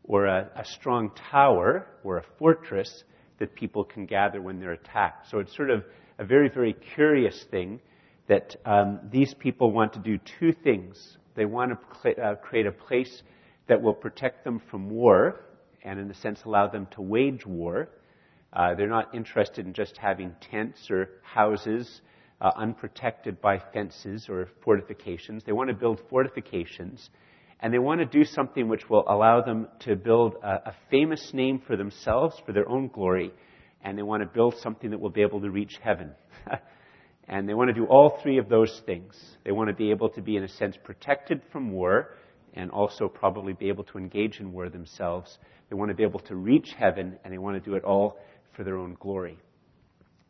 or 0.05 0.27
a, 0.27 0.49
a, 0.57 0.65
strong 0.65 1.11
tower 1.31 1.87
or 2.05 2.19
a 2.19 2.25
fortress 2.39 3.05
that 3.39 3.55
people 3.55 3.85
can 3.85 4.07
gather 4.07 4.41
when 4.41 4.61
they're 4.61 4.73
attacked. 4.73 5.29
So 5.31 5.41
it's 5.41 5.55
sort 5.57 5.71
of 5.71 5.85
a 6.19 6.25
very, 6.25 6.49
very 6.49 6.75
curious 6.95 7.45
thing 7.51 7.81
that 8.29 8.57
um, 8.65 9.01
these 9.11 9.35
people 9.35 9.73
want 9.73 9.93
to 9.95 9.99
do 9.99 10.19
two 10.39 10.53
things. 10.53 11.17
They 11.35 11.45
want 11.45 11.73
to 11.73 11.79
cl- 12.01 12.15
uh, 12.25 12.35
create 12.37 12.67
a 12.67 12.73
place 12.73 13.23
that 13.69 13.81
will 13.81 13.95
protect 13.95 14.45
them 14.45 14.61
from 14.71 14.89
war 14.89 15.41
and, 15.85 16.01
in 16.01 16.11
a 16.11 16.15
sense, 16.15 16.41
allow 16.45 16.69
them 16.69 16.87
to 16.93 17.03
wage 17.03 17.45
war. 17.45 17.89
Uh, 18.53 18.75
they're 18.75 18.89
not 18.89 19.15
interested 19.15 19.67
in 19.67 19.73
just 19.73 19.97
having 19.99 20.35
tents 20.51 20.89
or 20.91 21.09
houses 21.23 22.01
uh, 22.41 22.51
unprotected 22.57 23.41
by 23.41 23.59
fences 23.73 24.27
or 24.29 24.49
fortifications. 24.63 25.43
They 25.45 25.53
want 25.53 25.71
to 25.71 25.75
build 25.75 26.01
fortifications, 26.11 27.11
and 27.61 27.73
they 27.73 27.79
want 27.79 28.01
to 28.01 28.07
do 28.07 28.25
something 28.25 28.69
which 28.69 28.89
will 28.89 29.05
allow 29.09 29.41
them 29.41 29.69
to 29.81 29.97
build 29.97 30.35
a, 30.43 30.71
a 30.71 30.75
famous 30.91 31.31
name 31.33 31.63
for 31.67 31.77
themselves, 31.77 32.37
for 32.45 32.53
their 32.53 32.69
own 32.69 32.89
glory, 32.89 33.33
and 33.83 33.97
they 33.97 34.03
want 34.03 34.23
to 34.23 34.29
build 34.29 34.55
something 34.63 34.91
that 34.91 35.01
will 35.01 35.11
be 35.11 35.23
able 35.23 35.41
to 35.41 35.51
reach 35.51 35.79
heaven. 35.83 36.13
and 37.29 37.49
they 37.49 37.55
want 37.55 37.69
to 37.69 37.75
do 37.75 37.87
all 37.87 38.19
three 38.23 38.39
of 38.39 38.49
those 38.49 38.83
things. 38.85 39.17
They 39.45 39.53
want 39.53 39.69
to 39.69 39.75
be 39.75 39.91
able 39.91 40.11
to 40.11 40.21
be, 40.21 40.37
in 40.37 40.45
a 40.45 40.49
sense, 40.49 40.77
protected 40.83 41.41
from 41.53 41.71
war, 41.71 42.15
and 42.55 42.71
also 42.71 43.09
probably 43.09 43.53
be 43.53 43.69
able 43.69 43.85
to 43.85 43.99
engage 43.99 44.41
in 44.41 44.53
war 44.53 44.69
themselves. 44.69 45.39
They 45.69 45.77
want 45.77 45.91
to 45.91 45.95
be 45.95 46.05
able 46.05 46.21
to 46.21 46.37
reach 46.37 46.75
heaven, 46.79 47.19
and 47.25 47.33
they 47.33 47.39
want 47.39 47.63
to 47.63 47.71
do 47.71 47.77
it 47.77 47.85
all 47.85 48.19
for 48.57 48.65
their 48.65 48.79
own 48.79 48.97
glory. 48.99 49.39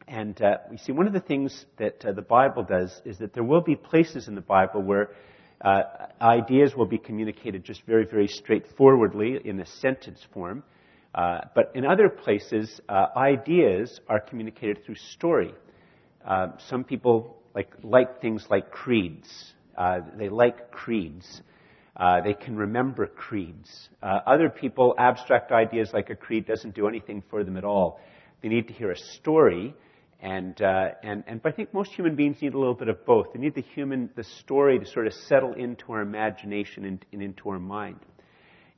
And 0.09 0.41
uh, 0.43 0.59
we 0.71 0.77
see 0.77 0.93
one 0.93 1.07
of 1.07 1.13
the 1.13 1.21
things 1.21 1.65
that 1.79 2.05
uh, 2.05 2.13
the 2.13 2.23
Bible 2.23 2.63
does 2.63 3.01
is 3.05 3.19
that 3.19 3.33
there 3.33 3.43
will 3.43 3.61
be 3.61 3.75
places 3.75 4.29
in 4.29 4.35
the 4.35 4.41
Bible 4.41 4.83
where 4.83 5.11
uh, 5.61 5.83
ideas 6.21 6.75
will 6.77 6.87
be 6.87 6.99
communicated 6.99 7.65
just 7.65 7.83
very, 7.87 8.05
very 8.05 8.29
straightforwardly 8.29 9.41
in 9.45 9.59
a 9.59 9.67
sentence 9.67 10.21
form. 10.33 10.63
Uh, 11.15 11.41
but 11.55 11.73
in 11.75 11.87
other 11.87 12.09
places, 12.09 12.81
uh, 12.89 13.07
ideas 13.17 14.01
are 14.09 14.21
communicated 14.21 14.85
through 14.85 14.97
story. 14.97 15.55
Uh, 16.25 16.49
some 16.69 16.85
people 16.85 17.39
like, 17.55 17.73
like 17.83 18.21
things 18.21 18.47
like 18.51 18.71
creeds. 18.71 19.55
Uh, 19.77 20.01
they 20.19 20.29
like 20.29 20.71
creeds. 20.71 21.41
They 22.23 22.35
can 22.35 22.57
remember 22.57 23.07
creeds. 23.07 23.89
Other 24.03 24.51
people, 24.51 24.95
abstract 24.99 25.51
ideas 25.53 25.91
like 25.95 26.11
a 26.11 26.15
creed 26.15 26.47
doesn't 26.47 26.75
do 26.75 26.87
anything 26.87 27.23
for 27.31 27.43
them 27.43 27.57
at 27.57 27.65
all. 27.65 27.99
They 28.43 28.49
need 28.49 28.69
to 28.69 28.75
hear 28.75 28.91
a 28.91 28.97
story, 28.97 29.75
and, 30.21 30.61
uh, 30.61 30.89
and, 31.03 31.25
and 31.27 31.43
but 31.43 31.53
I 31.53 31.57
think 31.57 31.75
most 31.75 31.93
human 31.93 32.17
beings 32.17 32.37
need 32.41 32.55
a 32.55 32.59
little 32.59 32.75
bit 32.75 32.89
of 32.89 33.05
both. 33.05 33.33
They 33.33 33.41
need 33.41 33.55
the 33.55 33.63
human, 33.63 34.11
the 34.17 34.25
story 34.25 34.79
to 34.79 34.87
sort 34.87 35.07
of 35.07 35.13
settle 35.13 35.55
into 35.55 35.93
our 35.93 36.01
imagination 36.01 36.85
and, 36.85 37.05
and 37.13 37.23
into 37.23 37.49
our 37.51 37.59
mind. 37.59 38.01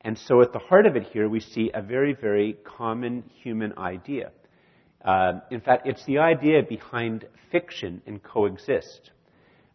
And 0.03 0.17
so 0.19 0.43
at 0.43 0.53
the 0.53 0.59
heart 0.59 0.87
of 0.87 0.97
it 0.97 1.05
here, 1.13 1.29
we 1.29 1.41
see 1.41 1.71
a 1.75 1.83
very, 1.83 2.15
very 2.15 2.57
common 2.65 3.25
human 3.43 3.77
idea. 3.79 4.31
Uh, 5.05 5.41
in 5.51 5.61
fact, 5.61 5.87
it's 5.87 6.05
the 6.07 6.19
idea 6.19 6.63
behind 6.69 7.27
fiction 7.51 8.03
and 8.07 8.23
coexist. 8.23 9.11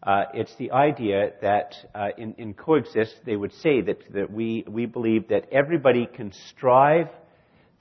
Uh, 0.02 0.26
it's 0.34 0.54
the 0.58 0.72
idea 0.72 1.32
that 1.42 1.76
uh, 1.96 2.08
in, 2.18 2.34
in, 2.38 2.54
coexist, 2.54 3.16
they 3.26 3.38
would 3.38 3.54
say 3.54 3.82
that, 3.82 4.00
that 4.14 4.30
we, 4.30 4.66
we 4.68 4.86
believe 4.86 5.30
that 5.30 5.48
everybody 5.50 6.06
can 6.06 6.32
strive 6.50 7.08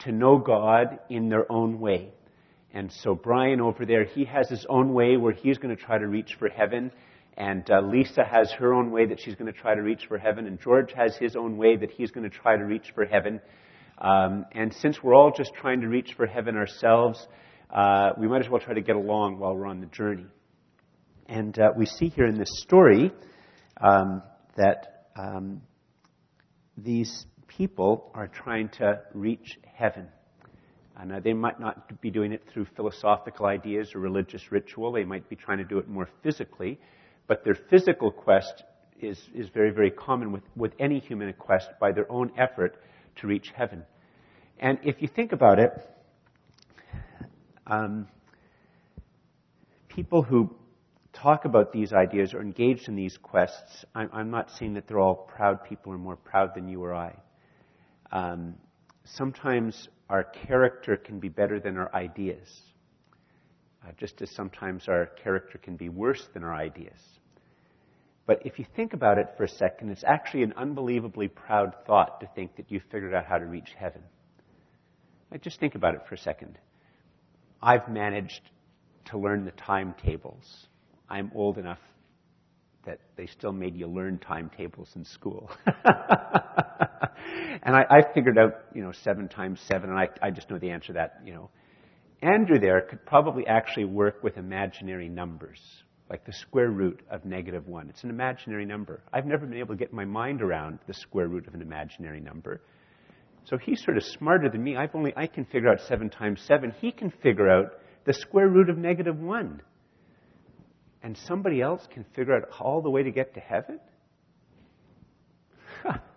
to 0.05 0.13
know 0.13 0.39
God 0.39 0.99
in 1.09 1.29
their 1.29 1.51
own 1.51 1.81
way. 1.81 2.13
And 2.73 2.91
so 2.91 3.15
Brian 3.15 3.61
over 3.61 3.85
there, 3.85 4.05
he 4.05 4.25
has 4.25 4.49
his 4.49 4.65
own 4.69 4.95
way 4.95 5.17
where 5.17 5.33
he's 5.33 5.59
going 5.59 5.77
to 5.77 5.83
try 5.83 5.99
to 5.99 6.07
reach 6.07 6.37
for 6.39 6.49
heaven. 6.49 6.91
And 7.37 7.69
uh, 7.71 7.81
Lisa 7.83 8.25
has 8.25 8.51
her 8.53 8.73
own 8.73 8.91
way 8.91 9.07
that 9.07 9.21
she's 9.21 9.35
going 9.35 9.53
to 9.53 9.59
try 9.59 9.75
to 9.75 9.83
reach 9.83 10.07
for 10.07 10.19
heaven. 10.19 10.47
And 10.47 10.61
George 10.61 10.93
has 10.95 11.17
his 11.17 11.37
own 11.37 11.57
way 11.57 11.77
that 11.77 11.91
he's 11.91 12.11
going 12.11 12.29
to 12.29 12.35
try 12.35 12.57
to 12.57 12.65
reach 12.65 12.93
for 12.95 13.05
heaven. 13.05 13.41
Um, 13.99 14.47
and 14.53 14.73
since 14.75 15.03
we're 15.03 15.15
all 15.15 15.33
just 15.37 15.53
trying 15.55 15.83
to 15.83 15.89
reach 15.89 16.15
for 16.17 16.27
heaven 16.27 16.57
ourselves, 16.57 17.27
uh, 17.71 18.11
we 18.19 18.27
might 18.27 18.45
as 18.45 18.51
well 18.51 18.61
try 18.61 18.75
to 18.75 18.81
get 18.81 18.97
along 18.97 19.39
while 19.39 19.55
we're 19.55 19.67
on 19.67 19.81
the 19.81 19.87
journey. 19.87 20.27
And 21.27 21.59
uh, 21.59 21.73
we 21.77 21.87
see 21.87 22.09
here 22.09 22.27
in 22.27 22.39
this 22.39 22.51
story 22.63 23.13
um, 23.81 24.23
that 24.57 25.07
um, 25.17 25.63
these 26.77 27.27
people 27.57 28.11
are 28.15 28.29
trying 28.29 28.69
to 28.69 29.01
reach 29.15 29.59
heaven. 29.75 30.09
And 30.97 31.13
uh, 31.13 31.21
they 31.21 31.33
might 31.33 31.59
not 31.59 32.01
be 32.01 32.11
doing 32.11 32.33
it 32.33 32.43
through 32.53 32.67
philosophical 32.77 33.47
ideas 33.47 33.95
or 33.95 34.01
religious 34.01 34.53
ritual. 34.53 34.93
They 34.93 35.05
might 35.05 35.29
be 35.29 35.37
trying 35.37 35.59
to 35.59 35.65
do 35.65 35.79
it 35.79 35.89
more 35.89 36.09
physically. 36.23 36.79
But 37.27 37.45
their 37.45 37.55
physical 37.55 38.11
quest 38.11 38.63
is, 39.01 39.19
is 39.35 39.49
very, 39.49 39.71
very 39.71 39.91
common 39.91 40.33
with, 40.33 40.43
with 40.55 40.73
any 40.79 41.01
human 41.01 41.33
quest 41.33 41.69
by 41.81 41.93
their 41.93 42.11
own 42.11 42.33
effort 42.37 42.83
to 43.17 43.27
reach 43.27 43.53
heaven. 43.55 43.85
And 44.59 44.79
if 44.85 45.03
you 45.03 45.09
think 45.09 45.33
about 45.33 45.59
it, 45.59 45.73
um, 47.67 48.07
people 49.89 50.23
who 50.23 50.55
talk 51.13 51.45
about 51.45 51.73
these 51.73 51.93
ideas 51.93 52.35
or 52.35 52.41
engaged 52.41 52.89
in 52.89 52.97
these 52.97 53.17
quests, 53.17 53.85
I'm, 53.95 54.11
I'm, 54.13 54.31
not 54.31 54.51
saying 54.51 54.75
that 54.75 54.87
they're 54.89 55.01
all 55.01 55.15
proud 55.15 55.65
people 55.65 55.93
or 55.93 55.99
more 55.99 56.17
proud 56.17 56.55
than 56.55 56.69
you 56.69 56.83
or 56.83 56.95
I. 56.95 57.15
Um, 58.13 58.55
sometimes 59.05 59.89
our 60.09 60.25
character 60.25 60.97
can 60.97 61.19
be 61.19 61.29
better 61.29 61.59
than 61.59 61.77
our 61.77 61.93
ideas, 61.95 62.49
uh, 63.85 63.93
just 63.99 64.21
as 64.23 64.31
sometimes 64.31 64.89
our 64.89 65.07
character 65.07 65.59
can 65.59 65.77
be 65.77 65.89
worse 65.89 66.29
than 66.35 66.45
our 66.45 66.55
ideas. 66.55 67.01
But 68.27 68.47
if 68.47 68.59
you 68.59 68.67
think 68.77 68.93
about 68.93 69.19
it 69.19 69.29
for 69.37 69.45
a 69.45 69.49
second, 69.49 69.91
it's 69.91 70.05
actually 70.05 70.45
an 70.45 70.53
unbelievably 70.57 71.29
proud 71.29 71.75
thought 71.87 72.21
to 72.21 72.29
think 72.35 72.55
that 72.57 72.71
you've 72.71 72.85
figured 72.93 73.15
out 73.15 73.27
how 73.27 73.39
to 73.39 73.47
reach 73.47 73.75
heaven. 73.77 74.03
Like, 75.31 75.43
just 75.43 75.59
think 75.59 75.75
about 75.75 75.95
it 75.95 76.03
for 76.09 76.15
a 76.15 76.19
second. 76.19 76.59
I've 77.61 77.89
managed 77.89 78.43
to 79.07 79.19
learn 79.19 79.45
the 79.45 79.51
timetables 79.53 80.69
I'm 81.13 81.31
old 81.35 81.59
enough 81.59 81.79
that 82.85 82.99
they 83.17 83.27
still 83.27 83.53
made 83.53 83.77
you 83.77 83.87
learn 83.87 84.19
timetables 84.19 84.91
in 84.97 85.05
school. 85.05 85.51
and 85.67 85.77
I, 87.77 87.85
I, 87.89 88.13
figured 88.15 88.39
out, 88.39 88.55
you 88.75 88.83
know, 88.83 88.93
seven 89.05 89.29
times 89.29 89.61
seven, 89.67 89.91
and 89.91 89.99
I, 89.99 90.09
I 90.21 90.31
just 90.31 90.51
know 90.51 90.59
the 90.59 90.71
answer 90.71 90.89
to 90.89 90.93
that, 90.95 91.21
you 91.25 91.33
know. 91.33 91.51
Andrew 92.23 92.59
there 92.59 92.81
could 92.83 93.05
probably 93.05 93.47
actually 93.47 93.85
work 93.85 94.23
with 94.23 94.37
imaginary 94.37 95.09
numbers, 95.09 95.61
like 96.09 96.25
the 96.25 96.33
square 96.33 96.71
root 96.71 97.01
of 97.11 97.25
negative 97.25 97.67
one. 97.67 97.89
It's 97.89 98.05
an 98.05 98.11
imaginary 98.11 98.65
number. 98.65 99.03
I've 99.13 99.27
never 99.27 99.47
been 99.47 99.59
able 99.59 99.75
to 99.75 99.79
get 99.79 99.93
my 99.93 100.05
mind 100.05 100.41
around 100.41 100.79
the 100.87 100.95
square 100.95 101.29
root 101.29 101.49
of 101.49 101.55
an 101.55 101.63
imaginary 101.63 102.21
number. 102.21 102.61
So 103.45 103.59
he's 103.59 103.83
sort 103.83 103.97
of 103.97 104.05
smarter 104.05 104.49
than 104.49 104.63
me. 104.63 104.77
I've 104.77 104.95
only, 104.95 105.13
I 105.17 105.27
can 105.27 105.45
figure 105.47 105.69
out 105.69 105.81
seven 105.89 106.11
times 106.11 106.41
seven. 106.47 106.73
He 106.81 106.93
can 106.93 107.11
figure 107.23 107.51
out 107.51 107.73
the 108.07 108.15
square 108.15 108.49
root 108.49 108.71
of 108.71 108.79
negative 108.79 109.19
one 109.19 109.63
and 111.03 111.17
somebody 111.27 111.61
else 111.61 111.87
can 111.93 112.05
figure 112.15 112.35
out 112.35 112.49
all 112.61 112.81
the 112.81 112.91
way 112.91 113.03
to 113.03 113.11
get 113.11 113.35
to 113.35 113.41
heaven? 113.41 113.81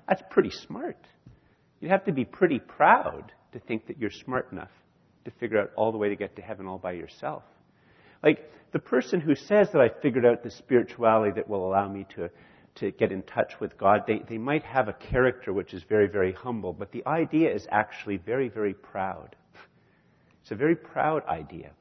That's 0.08 0.22
pretty 0.30 0.51
smart. 0.51 0.98
You'd 1.80 1.92
have 1.92 2.06
to 2.06 2.12
be 2.12 2.25
pretty 2.25 2.60
proud 2.60 3.32
to 3.54 3.60
think 3.60 3.88
that 3.88 4.00
you're 4.00 4.12
smart 4.12 4.51
enough 4.51 4.72
to 5.25 5.32
figure 5.32 5.60
out 5.60 5.72
all 5.75 5.92
the 5.92 5.98
way 5.98 6.10
to 6.10 6.15
get 6.15 6.36
to 6.36 6.42
heaven 6.42 6.68
all 6.68 6.77
by 6.77 6.92
yourself. 6.92 7.44
Like 8.24 8.51
the 8.72 8.80
person 8.80 9.20
who 9.20 9.36
says 9.36 9.70
that 9.74 9.82
I 9.82 9.89
figured 10.01 10.25
out 10.25 10.44
the 10.44 10.51
spirituality 10.51 11.34
that 11.36 11.50
will 11.50 11.68
allow 11.68 11.88
me 11.89 12.06
to, 12.15 12.30
to 12.75 12.92
get 12.92 13.12
in 13.12 13.24
touch 13.24 13.54
with 13.60 13.77
God, 13.77 14.01
they, 14.08 14.22
they 14.30 14.38
might 14.38 14.63
have 14.63 14.88
a 14.88 14.94
character 14.94 15.51
which 15.54 15.74
is 15.74 15.84
very, 15.89 16.08
very 16.08 16.34
humble, 16.34 16.74
but 16.74 16.92
the 16.92 17.06
idea 17.08 17.54
is 17.54 17.68
actually 17.72 18.18
very, 18.18 18.50
very 18.50 18.74
proud. 18.74 19.36
It's 20.42 20.51
a 20.51 20.56
very 20.56 20.75
proud 20.75 21.25
idea 21.25 21.72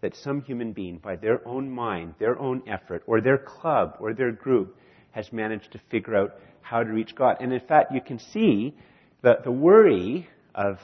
that 0.00 0.14
some 0.16 0.42
human 0.42 0.72
being, 0.72 0.98
by 0.98 1.16
their 1.16 1.46
own 1.46 1.70
mind, 1.70 2.14
their 2.18 2.38
own 2.38 2.62
effort, 2.68 3.02
or 3.06 3.20
their 3.20 3.38
club, 3.38 3.96
or 4.00 4.14
their 4.14 4.32
group, 4.32 4.76
has 5.10 5.32
managed 5.32 5.72
to 5.72 5.80
figure 5.90 6.16
out 6.16 6.34
how 6.60 6.82
to 6.82 6.90
reach 6.90 7.14
God. 7.14 7.38
And 7.40 7.52
in 7.52 7.60
fact, 7.60 7.92
you 7.92 8.00
can 8.00 8.18
see 8.18 8.76
the, 9.22 9.38
the 9.42 9.50
worry 9.50 10.28
of, 10.54 10.78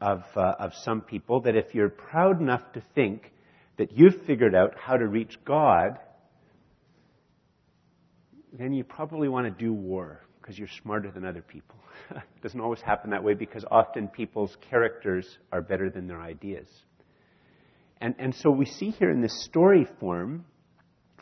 of, 0.00 0.24
uh, 0.34 0.54
of 0.58 0.72
some 0.82 1.00
people 1.00 1.42
that 1.42 1.54
if 1.54 1.74
you're 1.74 1.88
proud 1.88 2.40
enough 2.40 2.72
to 2.72 2.82
think 2.94 3.32
that 3.76 3.92
you've 3.92 4.24
figured 4.26 4.54
out 4.54 4.74
how 4.76 4.96
to 4.96 5.06
reach 5.06 5.36
God, 5.44 5.98
then 8.52 8.72
you 8.72 8.84
probably 8.84 9.28
want 9.28 9.46
to 9.46 9.64
do 9.64 9.72
war 9.72 10.22
because 10.40 10.58
you're 10.58 10.68
smarter 10.82 11.10
than 11.10 11.24
other 11.24 11.42
people. 11.42 11.76
it 12.10 12.22
doesn't 12.42 12.60
always 12.60 12.80
happen 12.80 13.10
that 13.10 13.22
way 13.22 13.34
because 13.34 13.64
often 13.70 14.08
people's 14.08 14.56
characters 14.70 15.38
are 15.52 15.60
better 15.60 15.90
than 15.90 16.06
their 16.06 16.20
ideas. 16.20 16.68
And, 18.00 18.14
and 18.18 18.34
so 18.34 18.50
we 18.50 18.66
see 18.66 18.90
here 18.90 19.10
in 19.10 19.20
this 19.20 19.44
story 19.44 19.86
form 20.00 20.44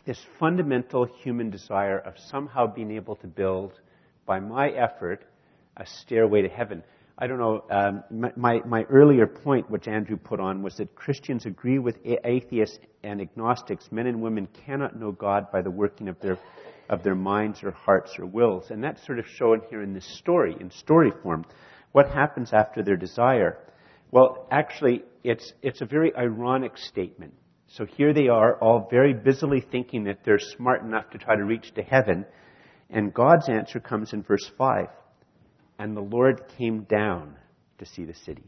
this 0.05 0.21
fundamental 0.39 1.07
human 1.23 1.51
desire 1.51 1.99
of 1.99 2.15
somehow 2.19 2.67
being 2.67 2.91
able 2.91 3.17
to 3.17 3.27
build, 3.27 3.73
by 4.27 4.39
my 4.39 4.69
effort, 4.69 5.25
a 5.77 5.87
stairway 5.87 6.43
to 6.43 6.49
heaven. 6.49 6.83
I 7.17 7.27
don't 7.27 7.39
know, 7.39 7.65
um, 7.71 8.03
my, 8.37 8.61
my 8.67 8.83
earlier 8.91 9.27
point, 9.27 9.71
which 9.71 9.87
Andrew 9.87 10.17
put 10.17 10.41
on, 10.41 10.63
was 10.63 10.77
that 10.77 10.95
Christians 10.95 11.47
agree 11.47 11.79
with 11.79 11.97
atheists 12.05 12.79
and 13.03 13.21
agnostics. 13.21 13.91
Men 13.93 14.07
and 14.07 14.21
women 14.21 14.49
cannot 14.67 14.99
know 14.99 15.13
God 15.13 15.51
by 15.53 15.63
the 15.63 15.71
working 15.71 16.09
of 16.09 16.19
their, 16.21 16.39
of 16.91 17.03
their 17.03 17.15
minds 17.15 17.63
or 17.63 17.71
hearts 17.71 18.19
or 18.19 18.27
wills. 18.27 18.71
And 18.71 18.83
that's 18.83 19.05
sort 19.07 19.21
of 19.21 19.27
shown 19.27 19.63
here 19.71 19.81
in 19.81 19.95
this 19.95 20.19
story, 20.19 20.57
in 20.61 20.71
story 20.71 21.13
form. 21.23 21.45
What 21.93 22.11
happens 22.11 22.53
after 22.53 22.83
their 22.83 22.97
desire? 22.97 23.59
Well, 24.11 24.49
actually, 24.51 25.05
it's, 25.25 25.53
it's 25.63 25.81
a 25.81 25.87
very 25.87 26.15
ironic 26.15 26.77
statement. 26.77 27.35
So 27.69 27.87
here 27.87 28.13
they 28.13 28.29
are, 28.29 28.57
all 28.61 28.87
very 28.91 29.15
busily 29.15 29.61
thinking 29.61 30.05
that 30.05 30.19
they're 30.25 30.39
smart 30.39 30.83
enough 30.83 31.11
to 31.11 31.19
try 31.19 31.35
to 31.35 31.43
reach 31.43 31.73
to 31.75 31.83
heaven. 31.83 32.27
And 32.91 33.13
God's 33.13 33.49
answer 33.49 33.81
comes 33.81 34.13
in 34.13 34.23
verse 34.23 34.49
5. 34.57 34.87
And 35.79 35.97
the 35.97 36.03
Lord 36.03 36.43
came 36.59 36.83
down 36.83 37.37
to 37.79 37.87
see 37.87 38.05
the 38.05 38.15
city. 38.15 38.45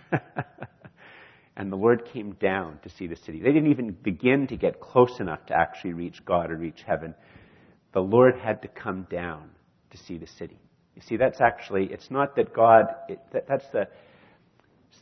and 1.56 1.70
the 1.70 1.76
Lord 1.76 2.08
came 2.12 2.32
down 2.32 2.80
to 2.82 2.88
see 2.88 3.06
the 3.06 3.16
city. 3.16 3.40
They 3.40 3.52
didn't 3.52 3.70
even 3.70 3.92
begin 3.92 4.46
to 4.48 4.56
get 4.56 4.80
close 4.80 5.20
enough 5.20 5.44
to 5.46 5.54
actually 5.54 5.92
reach 5.92 6.24
God 6.24 6.50
or 6.50 6.56
reach 6.56 6.82
heaven. 6.86 7.14
The 7.92 8.00
Lord 8.00 8.38
had 8.42 8.62
to 8.62 8.68
come 8.68 9.06
down 9.10 9.50
to 9.90 9.98
see 9.98 10.16
the 10.18 10.26
city. 10.26 10.58
You 10.96 11.02
see, 11.02 11.16
that's 11.16 11.40
actually, 11.40 11.92
it's 11.92 12.10
not 12.10 12.34
that 12.36 12.54
God, 12.54 12.86
it, 13.08 13.20
that, 13.32 13.46
that's 13.46 13.66
the, 13.72 13.88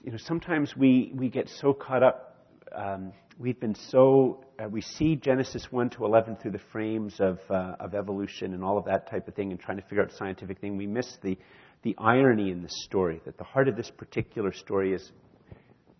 you 0.04 0.12
know, 0.12 0.18
sometimes 0.18 0.76
we, 0.76 1.12
we 1.14 1.28
get 1.28 1.48
so 1.48 1.72
caught 1.72 2.02
up. 2.02 2.36
Um, 2.74 3.12
we've 3.38 3.58
been 3.58 3.74
so, 3.74 4.44
uh, 4.62 4.68
we 4.68 4.80
see 4.80 5.16
Genesis 5.16 5.66
1 5.70 5.90
to 5.90 6.04
11 6.04 6.36
through 6.36 6.52
the 6.52 6.60
frames 6.70 7.16
of, 7.20 7.38
uh, 7.50 7.76
of 7.80 7.94
evolution 7.94 8.54
and 8.54 8.64
all 8.64 8.78
of 8.78 8.84
that 8.86 9.10
type 9.10 9.28
of 9.28 9.34
thing 9.34 9.50
and 9.50 9.60
trying 9.60 9.76
to 9.76 9.82
figure 9.84 10.02
out 10.02 10.12
scientific 10.12 10.60
thing. 10.60 10.76
We 10.76 10.86
miss 10.86 11.18
the, 11.22 11.38
the 11.82 11.94
irony 11.98 12.50
in 12.50 12.62
the 12.62 12.68
story, 12.68 13.20
that 13.24 13.38
the 13.38 13.44
heart 13.44 13.68
of 13.68 13.76
this 13.76 13.90
particular 13.90 14.52
story 14.52 14.94
is, 14.94 15.12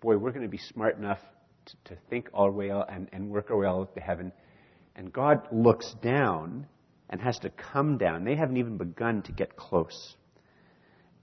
boy, 0.01 0.17
we're 0.17 0.33
going 0.33 0.43
to 0.43 0.49
be 0.49 0.59
smart 0.59 0.97
enough 0.99 1.21
to, 1.67 1.95
to 1.95 2.01
think 2.11 2.29
our 2.35 2.51
way 2.51 2.71
out 2.71 2.93
and, 2.93 3.09
and 3.13 3.31
work 3.31 3.51
our 3.51 3.59
way 3.59 3.67
out 3.67 3.95
to 3.95 4.01
heaven. 4.01 4.33
And 4.97 5.13
God 5.13 5.49
looks 5.51 5.95
down 6.03 6.67
and 7.09 7.21
has 7.21 7.39
to 7.41 7.51
come 7.51 7.99
down. 7.99 8.25
They 8.25 8.37
haven't 8.37 8.57
even 8.57 8.79
begun 8.79 9.23
to 9.23 9.33
get 9.33 9.57
close. 9.57 10.17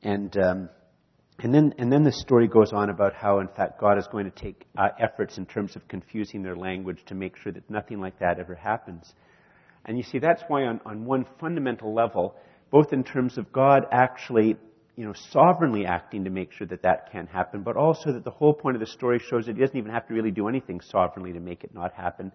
And 0.01 0.35
um, 0.37 0.69
and 1.41 1.53
then, 1.53 1.73
and 1.77 1.91
then 1.91 2.03
the 2.03 2.11
story 2.11 2.47
goes 2.47 2.73
on 2.73 2.89
about 2.89 3.13
how, 3.13 3.39
in 3.39 3.47
fact, 3.47 3.79
God 3.79 3.97
is 3.97 4.07
going 4.11 4.25
to 4.25 4.31
take 4.31 4.65
uh, 4.77 4.89
efforts 4.99 5.37
in 5.37 5.45
terms 5.45 5.75
of 5.75 5.87
confusing 5.87 6.43
their 6.43 6.55
language 6.55 6.99
to 7.05 7.15
make 7.15 7.37
sure 7.37 7.51
that 7.51 7.69
nothing 7.69 8.01
like 8.01 8.19
that 8.19 8.39
ever 8.39 8.55
happens. 8.55 9.13
And 9.85 9.97
you 9.97 10.03
see, 10.03 10.19
that's 10.19 10.43
why, 10.47 10.63
on, 10.63 10.81
on 10.85 11.05
one 11.05 11.25
fundamental 11.39 11.93
level, 11.93 12.35
both 12.71 12.91
in 12.91 13.03
terms 13.03 13.37
of 13.37 13.51
God 13.53 13.85
actually, 13.91 14.57
you 14.95 15.05
know, 15.05 15.13
sovereignly 15.31 15.85
acting 15.85 16.25
to 16.25 16.29
make 16.29 16.51
sure 16.51 16.67
that 16.67 16.83
that 16.83 17.11
can 17.11 17.25
happen, 17.27 17.63
but 17.63 17.77
also 17.77 18.11
that 18.11 18.25
the 18.25 18.31
whole 18.31 18.53
point 18.53 18.75
of 18.75 18.81
the 18.81 18.91
story 18.91 19.19
shows 19.19 19.45
that 19.45 19.55
He 19.55 19.61
doesn't 19.61 19.77
even 19.77 19.91
have 19.91 20.07
to 20.07 20.13
really 20.13 20.31
do 20.31 20.49
anything 20.49 20.81
sovereignly 20.81 21.33
to 21.33 21.39
make 21.39 21.63
it 21.63 21.73
not 21.73 21.93
happen, 21.93 22.31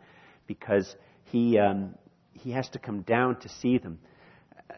because 0.46 0.96
He 1.24 1.58
um, 1.58 1.94
He 2.32 2.52
has 2.52 2.68
to 2.70 2.78
come 2.78 3.02
down 3.02 3.38
to 3.40 3.48
see 3.48 3.78
them 3.78 3.98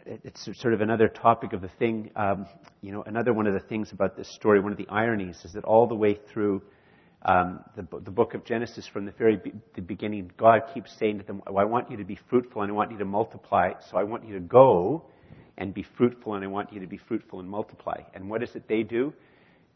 it's 0.05 0.49
sort 0.61 0.75
of 0.75 0.81
another 0.81 1.09
topic 1.09 1.53
of 1.53 1.61
the 1.61 1.71
thing. 1.79 2.11
Um, 2.17 2.47
you 2.81 2.93
know, 2.93 3.03
another 3.07 3.33
one 3.33 3.47
of 3.47 3.55
the 3.55 3.67
things 3.69 3.93
about 3.93 4.17
this 4.17 4.29
story, 4.35 4.61
one 4.61 4.73
of 4.73 4.79
the 4.79 4.89
ironies, 4.89 5.41
is 5.45 5.53
that 5.53 5.65
all 5.65 5.87
the 5.87 5.95
way 5.95 6.19
through 6.33 6.63
um, 7.23 7.61
the, 7.77 7.87
the, 8.01 8.11
book 8.11 8.35
of 8.35 8.45
Genesis, 8.45 8.87
from 8.87 9.05
the 9.05 9.13
very 9.13 9.37
be- 9.37 9.53
the 9.75 9.83
beginning, 9.83 10.31
God 10.37 10.63
keeps 10.73 10.97
saying 10.99 11.19
to 11.19 11.25
them, 11.25 11.43
well, 11.47 11.59
"I 11.59 11.65
want 11.65 11.91
you 11.91 11.97
to 11.97 12.05
be 12.05 12.19
fruitful 12.29 12.63
and 12.63 12.71
I 12.71 12.75
want 12.75 12.93
you 12.93 12.99
to 12.99 13.05
multiply. 13.05 13.73
So 13.91 13.97
I 13.97 14.05
want 14.05 14.27
you 14.27 14.35
to 14.35 14.41
go 14.41 15.07
and 15.59 15.73
be 15.73 15.85
fruitful 15.97 16.35
and 16.35 16.45
I 16.45 16.49
want 16.49 16.73
you 16.73 16.81
to 16.81 16.87
be 16.87 16.99
fruitful 16.99 17.41
and 17.41 17.49
multiply." 17.49 18.01
And 18.15 18.29
what 18.29 18.43
is 18.43 18.55
it 18.55 18.69
they 18.69 18.83
do? 18.83 19.13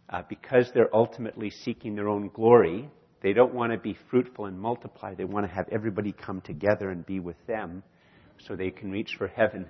Uh, 0.09 0.23
because 0.29 0.71
they're 0.75 0.95
ultimately 0.95 1.51
seeking 1.51 1.95
their 1.95 2.09
own 2.09 2.31
glory, 2.35 2.89
they 3.23 3.33
don't 3.33 3.55
want 3.55 3.73
to 3.73 3.79
be 3.79 3.97
fruitful 4.11 4.47
and 4.47 4.59
multiply. 4.59 5.15
They 5.15 5.25
want 5.25 5.47
to 5.47 5.53
have 5.53 5.69
everybody 5.71 6.13
come 6.13 6.41
together 6.41 6.91
and 6.91 7.07
be 7.07 7.21
with 7.21 7.37
them, 7.47 7.83
so 8.39 8.57
they 8.57 8.71
can 8.71 8.91
reach 8.91 9.15
for 9.17 9.29
heaven 9.29 9.67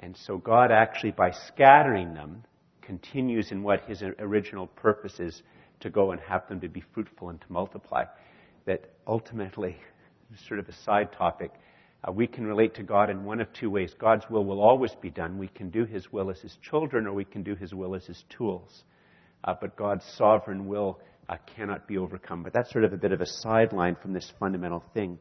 and 0.00 0.16
so 0.16 0.38
God 0.38 0.72
actually, 0.72 1.12
by 1.12 1.30
scattering 1.30 2.14
them, 2.14 2.42
continues 2.82 3.52
in 3.52 3.62
what 3.62 3.82
his 3.86 4.02
original 4.18 4.66
purpose 4.66 5.20
is 5.20 5.42
to 5.80 5.90
go 5.90 6.10
and 6.10 6.20
have 6.20 6.48
them 6.48 6.60
to 6.60 6.68
be 6.68 6.82
fruitful 6.92 7.28
and 7.28 7.40
to 7.40 7.46
multiply. 7.52 8.04
That 8.66 8.90
ultimately, 9.06 9.76
sort 10.48 10.58
of 10.58 10.68
a 10.68 10.72
side 10.72 11.12
topic, 11.12 11.52
uh, 12.02 12.12
we 12.12 12.26
can 12.26 12.46
relate 12.46 12.74
to 12.76 12.82
God 12.82 13.10
in 13.10 13.24
one 13.24 13.40
of 13.40 13.52
two 13.52 13.68
ways. 13.68 13.94
God's 13.98 14.24
will 14.30 14.44
will 14.44 14.60
always 14.60 14.94
be 15.02 15.10
done. 15.10 15.38
We 15.38 15.48
can 15.48 15.68
do 15.68 15.84
his 15.84 16.10
will 16.10 16.30
as 16.30 16.40
his 16.40 16.56
children, 16.62 17.06
or 17.06 17.12
we 17.12 17.26
can 17.26 17.42
do 17.42 17.54
his 17.54 17.74
will 17.74 17.94
as 17.94 18.06
his 18.06 18.24
tools. 18.30 18.84
Uh, 19.44 19.54
but 19.60 19.76
God's 19.76 20.04
sovereign 20.16 20.66
will 20.66 20.98
uh, 21.28 21.36
cannot 21.54 21.86
be 21.86 21.98
overcome. 21.98 22.42
But 22.42 22.54
that's 22.54 22.72
sort 22.72 22.84
of 22.84 22.94
a 22.94 22.96
bit 22.96 23.12
of 23.12 23.20
a 23.20 23.26
sideline 23.26 23.96
from 24.00 24.14
this 24.14 24.32
fundamental 24.40 24.82
thing. 24.94 25.18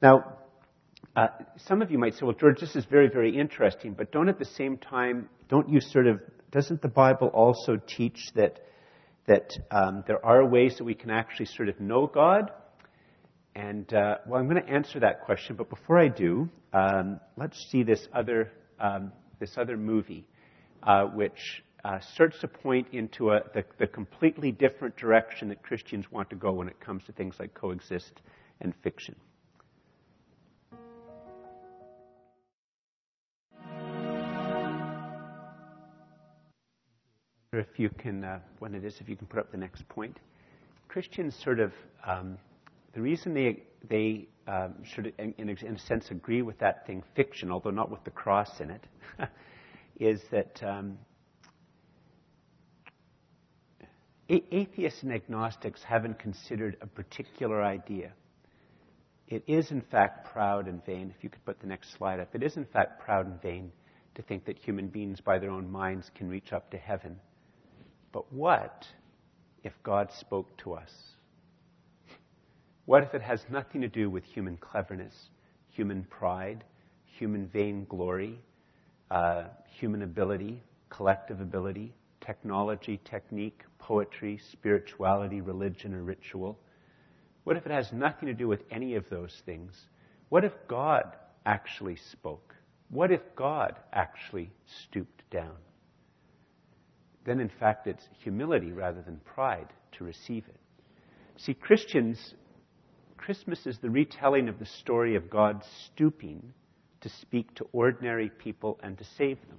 Now, 0.00 0.38
uh, 1.16 1.28
some 1.56 1.82
of 1.82 1.90
you 1.90 1.98
might 1.98 2.14
say, 2.14 2.20
well, 2.22 2.34
George, 2.34 2.60
this 2.60 2.76
is 2.76 2.84
very, 2.84 3.08
very 3.08 3.38
interesting, 3.38 3.94
but 3.94 4.12
don't 4.12 4.28
at 4.28 4.38
the 4.38 4.44
same 4.44 4.76
time, 4.76 5.28
don't 5.48 5.68
you 5.68 5.80
sort 5.80 6.06
of, 6.06 6.20
doesn't 6.50 6.82
the 6.82 6.88
Bible 6.88 7.28
also 7.28 7.76
teach 7.76 8.18
that, 8.34 8.60
that 9.26 9.52
um, 9.70 10.04
there 10.06 10.24
are 10.24 10.46
ways 10.46 10.76
that 10.78 10.84
we 10.84 10.94
can 10.94 11.10
actually 11.10 11.46
sort 11.46 11.68
of 11.68 11.80
know 11.80 12.06
God? 12.06 12.50
And, 13.54 13.92
uh, 13.94 14.16
well, 14.26 14.40
I'm 14.40 14.48
going 14.48 14.62
to 14.62 14.68
answer 14.68 15.00
that 15.00 15.24
question, 15.24 15.54
but 15.56 15.70
before 15.70 15.98
I 15.98 16.08
do, 16.08 16.48
um, 16.72 17.20
let's 17.36 17.58
see 17.70 17.84
this 17.84 18.06
other, 18.12 18.50
um, 18.80 19.12
this 19.38 19.56
other 19.56 19.76
movie, 19.76 20.26
uh, 20.82 21.04
which 21.04 21.62
uh, 21.84 22.00
starts 22.14 22.40
to 22.40 22.48
point 22.48 22.88
into 22.92 23.30
a, 23.30 23.40
the, 23.52 23.64
the 23.78 23.86
completely 23.86 24.50
different 24.50 24.96
direction 24.96 25.48
that 25.48 25.62
Christians 25.62 26.10
want 26.10 26.30
to 26.30 26.36
go 26.36 26.52
when 26.52 26.68
it 26.68 26.80
comes 26.80 27.04
to 27.04 27.12
things 27.12 27.36
like 27.38 27.54
coexist 27.54 28.22
and 28.60 28.74
fiction. 28.82 29.14
If 37.58 37.78
you 37.78 37.88
can, 37.90 38.24
uh, 38.24 38.40
when 38.58 38.74
it 38.74 38.84
is, 38.84 38.96
if 39.00 39.08
you 39.08 39.16
can 39.16 39.26
put 39.26 39.38
up 39.38 39.50
the 39.50 39.58
next 39.58 39.88
point. 39.88 40.18
Christians 40.88 41.34
sort 41.42 41.60
of, 41.60 41.72
um, 42.06 42.38
the 42.94 43.00
reason 43.00 43.34
they, 43.34 43.62
they 43.88 44.28
um, 44.46 44.74
should, 44.84 45.12
in, 45.18 45.34
in, 45.38 45.48
a 45.50 45.78
sense, 45.78 46.10
agree 46.10 46.42
with 46.42 46.58
that 46.58 46.86
thing, 46.86 47.02
fiction, 47.16 47.50
although 47.50 47.70
not 47.70 47.90
with 47.90 48.04
the 48.04 48.10
cross 48.10 48.60
in 48.60 48.70
it, 48.70 48.86
is 49.98 50.20
that 50.30 50.62
um, 50.62 50.98
atheists 54.28 55.02
and 55.02 55.12
agnostics 55.12 55.82
haven't 55.82 56.18
considered 56.18 56.76
a 56.80 56.86
particular 56.86 57.62
idea. 57.62 58.12
It 59.28 59.42
is, 59.46 59.70
in 59.70 59.80
fact, 59.80 60.30
proud 60.32 60.68
and 60.68 60.84
vain. 60.84 61.12
If 61.16 61.24
you 61.24 61.30
could 61.30 61.44
put 61.44 61.60
the 61.60 61.66
next 61.66 61.96
slide 61.96 62.20
up, 62.20 62.34
it 62.34 62.42
is, 62.42 62.56
in 62.56 62.66
fact, 62.66 63.00
proud 63.00 63.26
and 63.26 63.40
vain 63.40 63.72
to 64.14 64.22
think 64.22 64.44
that 64.44 64.58
human 64.58 64.88
beings, 64.88 65.20
by 65.20 65.38
their 65.38 65.50
own 65.50 65.70
minds, 65.70 66.10
can 66.14 66.28
reach 66.28 66.52
up 66.52 66.70
to 66.70 66.76
heaven. 66.76 67.18
But 68.14 68.32
what 68.32 68.86
if 69.64 69.72
God 69.82 70.12
spoke 70.12 70.56
to 70.58 70.74
us? 70.74 70.92
What 72.84 73.02
if 73.02 73.12
it 73.12 73.22
has 73.22 73.44
nothing 73.50 73.80
to 73.80 73.88
do 73.88 74.08
with 74.08 74.22
human 74.22 74.56
cleverness, 74.56 75.30
human 75.68 76.04
pride, 76.04 76.62
human 77.06 77.48
vainglory, 77.48 78.38
uh, 79.10 79.46
human 79.80 80.02
ability, 80.02 80.62
collective 80.90 81.40
ability, 81.40 81.92
technology, 82.20 83.00
technique, 83.04 83.62
poetry, 83.80 84.38
spirituality, 84.52 85.40
religion, 85.40 85.92
or 85.92 86.04
ritual? 86.04 86.56
What 87.42 87.56
if 87.56 87.66
it 87.66 87.72
has 87.72 87.92
nothing 87.92 88.28
to 88.28 88.34
do 88.34 88.46
with 88.46 88.62
any 88.70 88.94
of 88.94 89.10
those 89.10 89.42
things? 89.44 89.74
What 90.28 90.44
if 90.44 90.52
God 90.68 91.16
actually 91.44 91.96
spoke? 91.96 92.54
What 92.90 93.10
if 93.10 93.22
God 93.34 93.74
actually 93.92 94.52
stooped 94.66 95.28
down? 95.30 95.56
Then 97.24 97.40
in 97.40 97.48
fact 97.48 97.86
it's 97.86 98.08
humility 98.22 98.72
rather 98.72 99.02
than 99.02 99.20
pride 99.24 99.68
to 99.92 100.04
receive 100.04 100.44
it. 100.48 100.60
See, 101.36 101.54
Christians, 101.54 102.34
Christmas 103.16 103.66
is 103.66 103.78
the 103.78 103.90
retelling 103.90 104.48
of 104.48 104.58
the 104.58 104.66
story 104.66 105.16
of 105.16 105.30
God 105.30 105.62
stooping 105.86 106.52
to 107.00 107.08
speak 107.08 107.54
to 107.56 107.66
ordinary 107.72 108.30
people 108.30 108.78
and 108.82 108.96
to 108.98 109.04
save 109.04 109.38
them. 109.48 109.58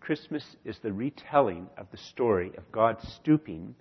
Christmas 0.00 0.56
is 0.64 0.78
the 0.82 0.92
retelling 0.92 1.68
of 1.76 1.86
the 1.90 1.96
story 1.96 2.52
of 2.56 2.70
God 2.72 2.96
stooping 3.02 3.74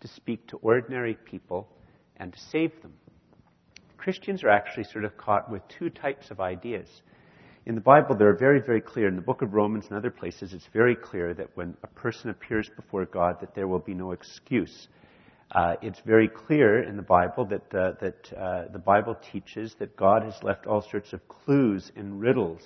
to 0.00 0.08
speak 0.08 0.46
to 0.48 0.56
ordinary 0.58 1.14
people 1.14 1.68
and 2.16 2.32
to 2.32 2.38
save 2.38 2.72
them. 2.82 2.92
Christians 3.96 4.42
are 4.44 4.48
actually 4.48 4.84
sort 4.84 5.04
of 5.04 5.16
caught 5.16 5.50
with 5.50 5.62
two 5.68 5.90
types 5.90 6.30
of 6.30 6.40
ideas 6.40 6.88
in 7.68 7.74
the 7.74 7.82
Bible, 7.82 8.16
they're 8.16 8.34
very, 8.34 8.62
very 8.62 8.80
clear. 8.80 9.08
In 9.08 9.14
the 9.14 9.20
book 9.20 9.42
of 9.42 9.52
Romans 9.52 9.84
and 9.88 9.98
other 9.98 10.10
places, 10.10 10.54
it's 10.54 10.66
very 10.72 10.96
clear 10.96 11.34
that 11.34 11.50
when 11.54 11.76
a 11.82 11.86
person 11.88 12.30
appears 12.30 12.70
before 12.74 13.04
God, 13.04 13.36
that 13.42 13.54
there 13.54 13.68
will 13.68 13.78
be 13.78 13.92
no 13.92 14.12
excuse. 14.12 14.88
Uh, 15.52 15.74
it's 15.82 16.00
very 16.06 16.28
clear 16.28 16.82
in 16.82 16.96
the 16.96 17.02
Bible 17.02 17.44
that, 17.44 17.74
uh, 17.74 17.92
that 18.00 18.32
uh, 18.32 18.72
the 18.72 18.78
Bible 18.78 19.14
teaches 19.30 19.74
that 19.80 19.94
God 19.96 20.22
has 20.22 20.42
left 20.42 20.66
all 20.66 20.80
sorts 20.80 21.12
of 21.12 21.20
clues 21.28 21.92
and 21.94 22.18
riddles 22.18 22.62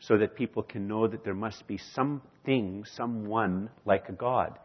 so 0.00 0.18
that 0.18 0.36
people 0.36 0.62
can 0.62 0.86
know 0.86 1.08
that 1.08 1.24
there 1.24 1.34
must 1.34 1.66
be 1.66 1.78
something, 1.78 2.84
someone 2.94 3.70
like 3.86 4.10
a 4.10 4.12
God. 4.12 4.58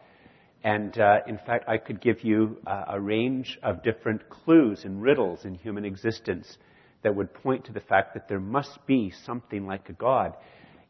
And 0.65 0.99
uh, 0.99 1.19
in 1.27 1.37
fact, 1.37 1.69
I 1.69 1.77
could 1.77 2.01
give 2.01 2.25
you 2.25 2.57
uh, 2.67 2.83
a 2.89 2.99
range 2.99 3.57
of 3.63 3.83
different 3.83 4.27
clues 4.27 4.83
and 4.83 5.01
riddles 5.01 5.45
in 5.45 5.55
human 5.55 5.85
existence 5.85 6.57
that 7.03 7.15
would 7.15 7.33
point 7.33 7.65
to 7.65 7.73
the 7.73 7.79
fact 7.79 8.13
that 8.13 8.27
there 8.27 8.39
must 8.39 8.85
be 8.85 9.11
something 9.25 9.65
like 9.65 9.89
a 9.89 9.93
God. 9.93 10.33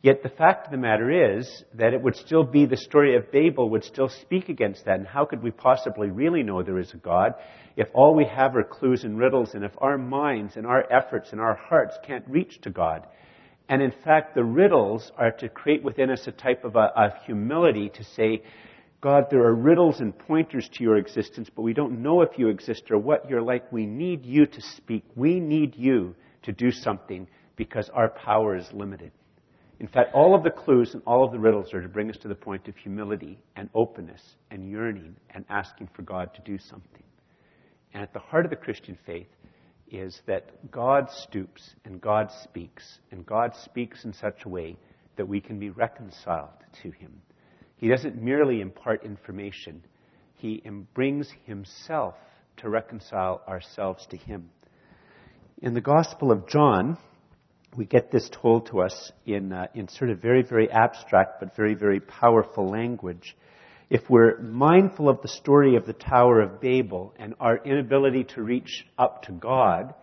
Yet 0.02 0.22
the 0.22 0.30
fact 0.30 0.68
of 0.68 0.72
the 0.72 0.78
matter 0.78 1.36
is 1.36 1.64
that 1.74 1.94
it 1.94 2.02
would 2.02 2.16
still 2.16 2.44
be 2.44 2.66
the 2.66 2.78
story 2.78 3.16
of 3.16 3.32
Babel 3.32 3.70
would 3.72 3.84
still 3.84 4.10
speak 4.10 4.48
against 4.48 4.86
that. 4.86 5.00
And 5.00 5.08
how 5.08 5.26
could 5.26 5.42
we 5.42 5.52
possibly 5.52 6.10
really 6.10 6.44
know 6.44 6.62
there 6.62 6.80
is 6.80 6.94
a 6.94 6.98
God 6.98 7.34
if 7.76 7.88
all 7.94 8.16
we 8.16 8.26
have 8.26 8.56
are 8.56 8.64
clues 8.64 9.04
and 9.04 9.18
riddles 9.18 9.54
and 9.54 9.64
if 9.64 9.72
our 9.80 9.98
minds 9.98 10.56
and 10.56 10.66
our 10.66 10.86
efforts 10.92 11.32
and 11.32 11.42
our 11.42 11.56
hearts 11.56 11.98
can't 12.06 12.24
reach 12.28 12.62
to 12.62 12.70
God? 12.70 13.08
And 13.70 13.82
in 13.82 13.92
fact, 14.04 14.34
the 14.34 14.44
riddles 14.44 15.12
are 15.18 15.32
to 15.32 15.50
create 15.50 15.84
within 15.84 16.10
us 16.10 16.26
a 16.28 16.32
type 16.32 16.64
of, 16.64 16.76
a, 16.76 16.92
of 16.96 17.12
humility 17.26 17.90
to 17.90 18.04
say, 18.04 18.44
God, 19.00 19.28
there 19.30 19.44
are 19.44 19.54
riddles 19.54 20.00
and 20.00 20.18
pointers 20.18 20.68
to 20.74 20.84
your 20.84 20.98
existence, 20.98 21.50
but 21.56 21.62
we 21.62 21.74
don't 21.74 22.02
know 22.02 22.22
if 22.22 22.40
you 22.40 22.48
exist 22.48 22.90
or 22.90 22.98
what 22.98 23.30
you're 23.30 23.44
like. 23.44 23.72
We 23.72 23.86
need 23.86 24.26
you 24.26 24.48
to 24.48 24.62
speak. 24.62 25.04
We 25.16 25.40
need 25.40 25.76
you 25.76 26.16
to 26.44 26.52
do 26.52 26.72
something 26.72 27.28
because 27.56 27.90
our 27.90 28.10
power 28.10 28.56
is 28.56 28.68
limited. 28.74 29.12
In 29.80 29.88
fact, 29.88 30.16
all 30.16 30.34
of 30.34 30.44
the 30.44 30.50
clues 30.50 30.96
and 30.96 31.04
all 31.06 31.24
of 31.24 31.32
the 31.32 31.40
riddles 31.40 31.72
are 31.76 31.82
to 31.82 31.88
bring 31.88 32.10
us 32.10 32.18
to 32.18 32.28
the 32.28 32.34
point 32.34 32.68
of 32.68 32.76
humility 32.76 33.38
and 33.56 33.70
openness 33.76 34.22
and 34.50 34.68
yearning 34.68 35.16
and 35.30 35.46
asking 35.48 35.90
for 35.96 36.02
God 36.02 36.34
to 36.34 36.42
do 36.42 36.58
something. 36.58 37.04
And 37.94 38.02
at 38.02 38.14
the 38.14 38.20
heart 38.20 38.46
of 38.46 38.50
the 38.50 38.56
Christian 38.58 38.98
faith 39.06 39.28
is 39.92 40.22
that 40.26 40.72
God 40.72 41.12
stoops 41.12 41.76
and 41.86 42.02
God 42.02 42.32
speaks, 42.44 43.00
and 43.12 43.24
God 43.26 43.56
speaks 43.56 44.06
in 44.06 44.14
such 44.14 44.46
a 44.46 44.50
way 44.50 44.76
that 45.16 45.28
we 45.28 45.40
can 45.40 45.60
be 45.60 45.70
reconciled 45.70 46.50
to 46.82 46.90
Him 46.90 47.22
he 47.78 47.88
doesn't 47.88 48.22
merely 48.22 48.62
impart 48.62 49.04
information, 49.04 49.84
he 50.36 50.62
brings 50.94 51.32
himself 51.46 52.16
to 52.58 52.70
reconcile 52.70 53.42
ourselves 53.48 54.06
to 54.08 54.18
him. 54.18 54.50
In 55.62 55.74
the 55.74 55.82
Gospel 55.82 56.32
of 56.32 56.48
John, 56.48 56.98
we 57.76 57.86
get 57.86 58.12
this 58.12 58.30
told 58.30 58.68
to 58.68 58.82
us 58.82 59.12
in, 59.26 59.54
uh, 59.54 59.68
in 59.74 59.88
sort 59.88 60.10
of 60.10 60.20
very, 60.20 60.44
very 60.44 60.70
abstract 60.72 61.40
but 61.40 61.56
very, 61.56 61.76
very 61.76 62.00
powerful 62.00 62.70
language. 62.70 63.36
if 63.90 64.02
we're 64.10 64.38
mindful 64.42 65.08
of 65.08 65.22
the 65.22 65.28
story 65.30 65.76
of 65.78 65.86
the 65.86 65.94
Tower 65.94 66.42
of 66.42 66.60
Babel 66.60 67.14
and 67.18 67.34
our 67.40 67.58
inability 67.64 68.26
to 68.36 68.42
reach 68.42 68.86
up 68.98 69.24
to 69.24 69.32
God, 69.32 69.94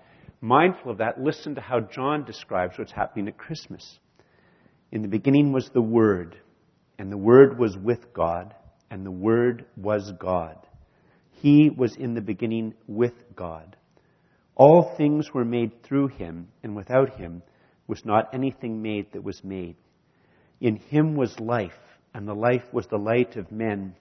mindful 0.40 0.92
of 0.92 0.98
that, 0.98 1.20
listen 1.20 1.54
to 1.56 1.60
how 1.60 1.80
John 1.80 2.24
describes 2.24 2.78
what's 2.78 2.92
happening 2.92 3.28
at 3.28 3.36
Christmas. 3.36 3.98
In 4.90 5.02
the 5.02 5.08
beginning 5.08 5.52
was 5.52 5.68
the 5.68 5.82
Word, 5.82 6.36
and 6.98 7.10
the 7.10 7.18
Word 7.18 7.58
was 7.58 7.76
with 7.76 8.12
God, 8.12 8.54
and 8.90 9.04
the 9.04 9.10
Word 9.10 9.66
was 9.76 10.12
God. 10.18 10.56
He 11.32 11.70
was 11.70 11.96
in 11.96 12.14
the 12.14 12.20
beginning 12.20 12.74
with 12.86 13.14
God. 13.34 13.76
All 14.56 14.94
things 14.96 15.32
were 15.34 15.44
made 15.44 15.82
through 15.82 16.08
him, 16.08 16.48
and 16.62 16.76
without 16.76 17.16
him 17.16 17.42
was 17.86 18.04
not 18.04 18.32
anything 18.32 18.80
made 18.80 19.12
that 19.12 19.24
was 19.24 19.42
made. 19.42 19.76
In 20.60 20.76
him 20.76 21.16
was 21.16 21.38
life, 21.40 21.72
and 22.14 22.26
the 22.26 22.34
life 22.34 22.64
was 22.72 22.86
the 22.86 22.96
light 22.96 23.36
of 23.36 23.50
men. 23.50 23.94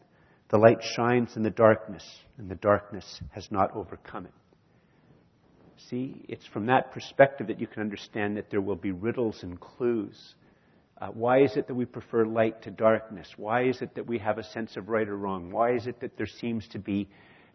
The 0.50 0.60
light 0.60 0.84
shines 0.96 1.36
in 1.36 1.44
the 1.44 1.50
darkness, 1.50 2.06
and 2.38 2.50
the 2.50 2.56
darkness 2.56 3.20
has 3.32 3.52
not 3.52 3.76
overcome 3.76 4.26
it. 4.26 4.34
See, 5.90 6.24
it's 6.30 6.46
from 6.46 6.68
that 6.68 6.92
perspective 6.92 7.48
that 7.48 7.60
you 7.60 7.68
can 7.68 7.82
understand 7.82 8.38
that 8.38 8.50
there 8.52 8.62
will 8.62 8.76
be 8.76 8.92
riddles 8.92 9.42
and 9.44 9.60
clues. 9.60 10.36
Uh, 11.02 11.08
why 11.08 11.42
is 11.42 11.58
it 11.58 11.68
that 11.68 11.74
we 11.74 11.86
prefer 11.86 12.26
light 12.26 12.62
to 12.62 12.72
darkness? 12.72 13.28
Why 13.38 13.64
is 13.64 13.82
it 13.82 13.96
that 13.96 14.06
we 14.06 14.20
have 14.20 14.38
a 14.38 14.44
sense 14.44 14.78
of 14.78 14.90
right 14.90 15.08
or 15.08 15.18
wrong? 15.18 15.52
Why 15.52 15.76
is 15.76 15.88
it 15.88 16.00
that 16.02 16.18
there 16.18 16.28
seems 16.28 16.68
to 16.70 16.80
be 16.80 17.10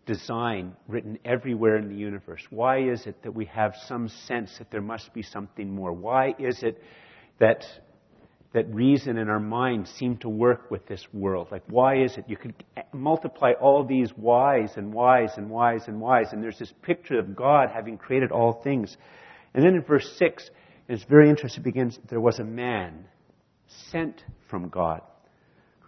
design 0.07 0.74
written 0.88 1.18
everywhere 1.24 1.77
in 1.77 1.88
the 1.88 1.94
universe? 1.94 2.42
Why 2.51 2.81
is 2.81 3.07
it 3.07 3.22
that 3.22 3.33
we 3.33 3.44
have 3.46 3.74
some 3.87 4.09
sense 4.09 4.59
that 4.59 4.70
there 4.70 4.83
must 4.83 5.14
be 5.14 5.22
something 5.22 5.72
more? 5.72 5.92
Why 5.92 6.35
is 6.38 6.62
it 6.62 6.83
that 7.38 7.64
that 8.55 8.74
reason 8.74 9.18
and 9.18 9.29
our 9.29 9.38
mind 9.38 9.87
seem 9.87 10.16
to 10.16 10.29
work 10.29 10.70
with 10.70 10.87
this 10.87 11.07
world? 11.12 11.48
Like, 11.51 11.62
why 11.68 12.03
is 12.03 12.16
it? 12.16 12.24
You 12.29 12.37
could 12.37 12.55
multiply 12.92 13.53
all 13.53 13.85
these 13.85 14.11
whys 14.11 14.72
and 14.77 14.92
whys 14.92 15.33
and 15.37 15.51
whys 15.51 15.83
and 15.87 16.01
whys, 16.01 16.33
and 16.33 16.42
there's 16.42 16.59
this 16.59 16.72
picture 16.83 17.18
of 17.18 17.37
God 17.37 17.68
having 17.72 17.98
created 17.98 18.33
all 18.33 18.61
things. 18.64 18.96
And 19.55 19.64
then 19.64 19.74
in 19.74 19.83
verse 19.83 20.11
6, 20.18 20.51
it's 20.88 21.05
very 21.05 21.29
interesting, 21.29 21.62
it 21.62 21.64
begins, 21.64 21.98
there 22.09 22.20
was 22.20 22.38
a 22.38 22.44
man 22.44 23.05
sent 23.68 24.24
from 24.48 24.68
God 24.68 25.02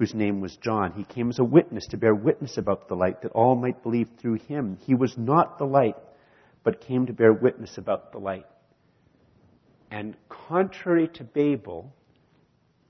whose 0.01 0.15
name 0.15 0.41
was 0.41 0.57
John. 0.57 0.93
He 0.93 1.05
came 1.05 1.29
as 1.29 1.39
a 1.39 1.45
witness 1.45 1.87
to 1.89 1.99
bear 1.99 2.15
witness 2.15 2.57
about 2.57 2.89
the 2.89 2.95
light, 2.95 3.21
that 3.21 3.33
all 3.33 3.55
might 3.55 3.83
believe 3.83 4.09
through 4.19 4.39
him. 4.49 4.79
He 4.87 4.95
was 4.95 5.19
not 5.19 5.59
the 5.59 5.67
light, 5.67 5.97
but 6.65 6.81
came 6.81 7.05
to 7.05 7.13
bear 7.13 7.35
witness 7.35 7.77
about 7.77 8.11
the 8.11 8.19
light. 8.19 8.47
And 9.91 10.17
contrary 10.31 11.09
to 11.09 11.25
Babel, 11.25 11.93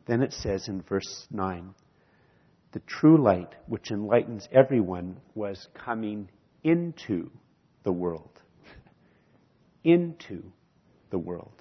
then 0.07 0.22
it 0.22 0.33
says 0.33 0.68
in 0.68 0.83
verse 0.83 1.26
9, 1.33 1.74
the 2.70 2.81
true 2.87 3.20
light, 3.20 3.57
which 3.66 3.90
enlightens 3.90 4.48
everyone, 4.53 5.16
was 5.35 5.66
coming 5.74 6.29
into 6.62 7.29
the 7.83 7.92
world. 7.92 8.40
into 9.83 10.44
the 11.11 11.18
world. 11.18 11.61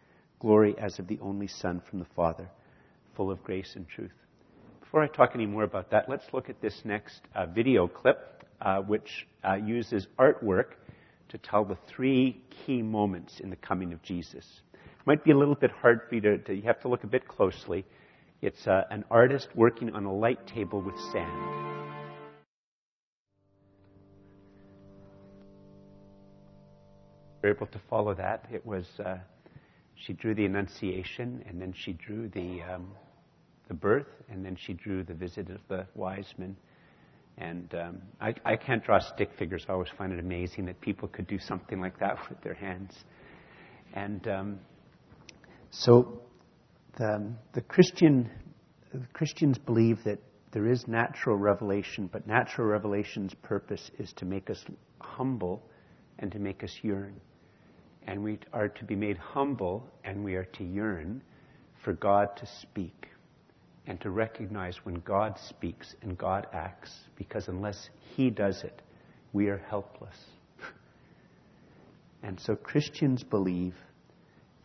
glory 0.41 0.75
as 0.79 0.97
of 0.97 1.07
the 1.07 1.19
only 1.21 1.47
Son 1.47 1.81
from 1.89 1.99
the 1.99 2.07
Father, 2.15 2.49
full 3.15 3.31
of 3.31 3.41
grace 3.43 3.73
and 3.75 3.87
truth. 3.87 4.11
Before 4.81 5.03
I 5.03 5.07
talk 5.07 5.31
any 5.35 5.45
more 5.45 5.63
about 5.63 5.91
that, 5.91 6.09
let's 6.09 6.25
look 6.33 6.49
at 6.49 6.59
this 6.61 6.81
next 6.83 7.21
uh, 7.35 7.45
video 7.45 7.87
clip, 7.87 8.43
uh, 8.59 8.79
which 8.79 9.27
uh, 9.47 9.53
uses 9.53 10.07
artwork 10.19 10.73
to 11.29 11.37
tell 11.37 11.63
the 11.63 11.77
three 11.87 12.41
key 12.65 12.81
moments 12.81 13.39
in 13.39 13.49
the 13.49 13.55
coming 13.55 13.93
of 13.93 14.01
Jesus. 14.01 14.45
It 14.73 15.07
might 15.07 15.23
be 15.23 15.31
a 15.31 15.37
little 15.37 15.55
bit 15.55 15.71
hard 15.71 16.01
for 16.09 16.15
you 16.15 16.21
to, 16.21 16.37
to 16.39 16.53
you 16.55 16.63
have 16.63 16.81
to 16.81 16.89
look 16.89 17.03
a 17.03 17.07
bit 17.07 17.27
closely. 17.27 17.85
It's 18.41 18.67
uh, 18.67 18.83
an 18.89 19.05
artist 19.11 19.47
working 19.55 19.93
on 19.93 20.05
a 20.05 20.13
light 20.13 20.45
table 20.47 20.81
with 20.81 20.95
sand. 21.13 21.71
We're 27.43 27.51
able 27.51 27.67
to 27.67 27.81
follow 27.89 28.13
that. 28.15 28.47
It 28.51 28.65
was 28.65 28.85
uh, 29.03 29.17
she 30.05 30.13
drew 30.13 30.33
the 30.33 30.45
Annunciation, 30.45 31.43
and 31.47 31.61
then 31.61 31.73
she 31.75 31.93
drew 31.93 32.27
the 32.29 32.61
um, 32.61 32.91
the 33.67 33.73
birth, 33.73 34.07
and 34.29 34.43
then 34.43 34.57
she 34.59 34.73
drew 34.73 35.03
the 35.03 35.13
visit 35.13 35.49
of 35.49 35.61
the 35.69 35.85
wise 35.95 36.33
men. 36.37 36.57
And 37.37 37.73
um, 37.73 38.01
I, 38.19 38.33
I 38.43 38.55
can't 38.57 38.83
draw 38.83 38.99
stick 38.99 39.29
figures. 39.39 39.65
I 39.69 39.73
always 39.73 39.89
find 39.97 40.11
it 40.11 40.19
amazing 40.19 40.65
that 40.65 40.81
people 40.81 41.07
could 41.07 41.27
do 41.27 41.39
something 41.39 41.79
like 41.79 41.97
that 41.99 42.17
with 42.29 42.41
their 42.41 42.53
hands. 42.53 42.93
And 43.93 44.27
um, 44.27 44.59
so 45.69 46.21
the, 46.97 47.33
the 47.53 47.61
Christian 47.61 48.29
the 48.93 49.07
Christians 49.13 49.57
believe 49.57 50.03
that 50.03 50.19
there 50.51 50.69
is 50.69 50.85
natural 50.85 51.37
revelation, 51.37 52.09
but 52.11 52.27
natural 52.27 52.67
revelation's 52.67 53.33
purpose 53.35 53.89
is 53.97 54.11
to 54.17 54.25
make 54.25 54.49
us 54.49 54.61
humble 54.99 55.63
and 56.19 56.29
to 56.33 56.39
make 56.39 56.61
us 56.61 56.77
yearn 56.81 57.21
and 58.07 58.23
we 58.23 58.39
are 58.53 58.67
to 58.67 58.83
be 58.83 58.95
made 58.95 59.17
humble 59.17 59.87
and 60.03 60.23
we 60.23 60.35
are 60.35 60.45
to 60.45 60.63
yearn 60.63 61.21
for 61.83 61.93
God 61.93 62.35
to 62.37 62.45
speak 62.61 63.07
and 63.87 63.99
to 64.01 64.09
recognize 64.09 64.77
when 64.83 64.95
God 65.01 65.37
speaks 65.39 65.95
and 66.01 66.17
God 66.17 66.47
acts, 66.53 66.91
because 67.15 67.47
unless 67.47 67.89
He 68.15 68.29
does 68.29 68.63
it, 68.63 68.81
we 69.33 69.47
are 69.47 69.57
helpless. 69.69 70.15
and 72.23 72.39
so 72.39 72.55
Christians 72.55 73.23
believe 73.23 73.75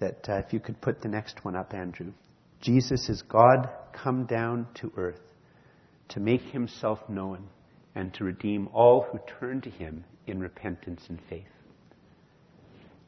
that 0.00 0.28
uh, 0.28 0.34
if 0.34 0.52
you 0.52 0.60
could 0.60 0.80
put 0.80 1.00
the 1.00 1.08
next 1.08 1.44
one 1.44 1.56
up, 1.56 1.72
Andrew, 1.72 2.12
Jesus 2.60 3.08
is 3.08 3.22
God 3.22 3.68
come 3.92 4.26
down 4.26 4.66
to 4.74 4.92
earth 4.96 5.20
to 6.08 6.20
make 6.20 6.42
Himself 6.42 6.98
known 7.08 7.48
and 7.94 8.12
to 8.14 8.24
redeem 8.24 8.68
all 8.74 9.06
who 9.10 9.18
turn 9.40 9.60
to 9.62 9.70
Him 9.70 10.04
in 10.26 10.40
repentance 10.40 11.02
and 11.08 11.18
faith. 11.30 11.46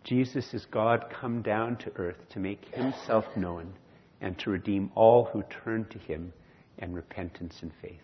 Jesus 0.05 0.55
is 0.55 0.65
God 0.67 1.07
come 1.11 1.43
down 1.43 1.77
to 1.79 1.93
earth 1.97 2.29
to 2.31 2.39
make 2.39 2.65
himself 2.75 3.25
known 3.37 3.75
and 4.21 4.39
to 4.39 4.51
redeem 4.51 4.91
all 4.95 5.25
who 5.25 5.43
turn 5.65 5.85
to 5.87 5.99
him 5.99 6.33
in 6.79 6.95
repentance 6.95 7.59
and 7.63 7.73
faith. 7.83 8.01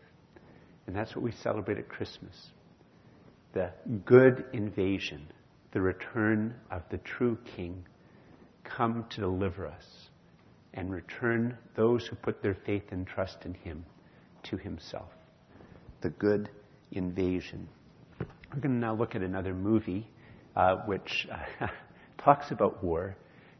And 0.86 0.94
that's 0.94 1.16
what 1.16 1.22
we 1.22 1.32
celebrate 1.32 1.78
at 1.78 1.88
Christmas. 1.88 2.50
The 3.52 3.70
good 4.04 4.44
invasion, 4.52 5.26
the 5.72 5.80
return 5.80 6.54
of 6.70 6.82
the 6.90 6.98
true 6.98 7.38
King, 7.56 7.84
come 8.64 9.06
to 9.10 9.20
deliver 9.20 9.66
us 9.66 10.08
and 10.74 10.92
return 10.92 11.56
those 11.76 12.06
who 12.06 12.16
put 12.16 12.42
their 12.42 12.56
faith 12.66 12.84
and 12.90 13.06
trust 13.06 13.44
in 13.44 13.54
him 13.54 13.84
to 14.44 14.56
himself. 14.56 15.10
The 16.00 16.10
good 16.10 16.50
invasion. 16.92 17.68
We're 18.18 18.60
going 18.60 18.74
to 18.74 18.80
now 18.80 18.94
look 18.94 19.14
at 19.14 19.22
another 19.22 19.54
movie, 19.54 20.06
uh, 20.56 20.76
which 20.86 21.28
talks 22.24 22.50
about 22.50 22.82
war, 22.82 23.14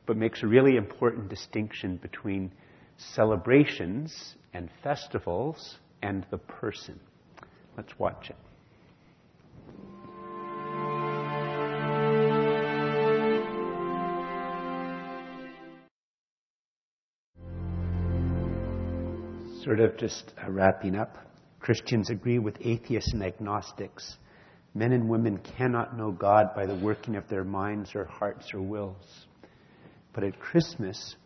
but 0.07 0.17
makes 0.17 0.43
a 0.43 0.47
really 0.47 0.77
important 0.77 1.29
distinction 1.29 1.97
between 1.99 2.51
celebrations 2.97 4.37
and 4.55 4.71
festivals 4.83 5.77
and 6.03 6.27
the 6.31 6.39
person. 6.39 6.99
Let's 7.77 7.99
watch 7.99 8.31
it. 8.31 8.37
Sort 19.63 19.81
of 19.81 19.97
just 19.97 20.33
uh, 20.43 20.51
wrapping 20.51 20.95
up. 20.95 21.19
Christians 21.61 22.11
agree 22.11 22.39
with 22.39 22.57
atheists 22.61 23.13
and 23.13 23.23
agnostics 23.23 24.17
Men 24.75 24.93
and 24.93 25.09
women 25.09 25.39
cannot 25.57 25.97
know 25.97 26.11
God 26.11 26.55
by 26.55 26.67
the 26.67 26.75
working 26.75 27.15
of 27.15 27.29
their 27.29 27.45
minds 27.45 27.95
or 27.95 28.05
hearts 28.05 28.53
or 28.53 28.61
wills. 28.61 29.27
But 30.13 30.25
at 30.25 30.39
Christmas, 30.41 31.17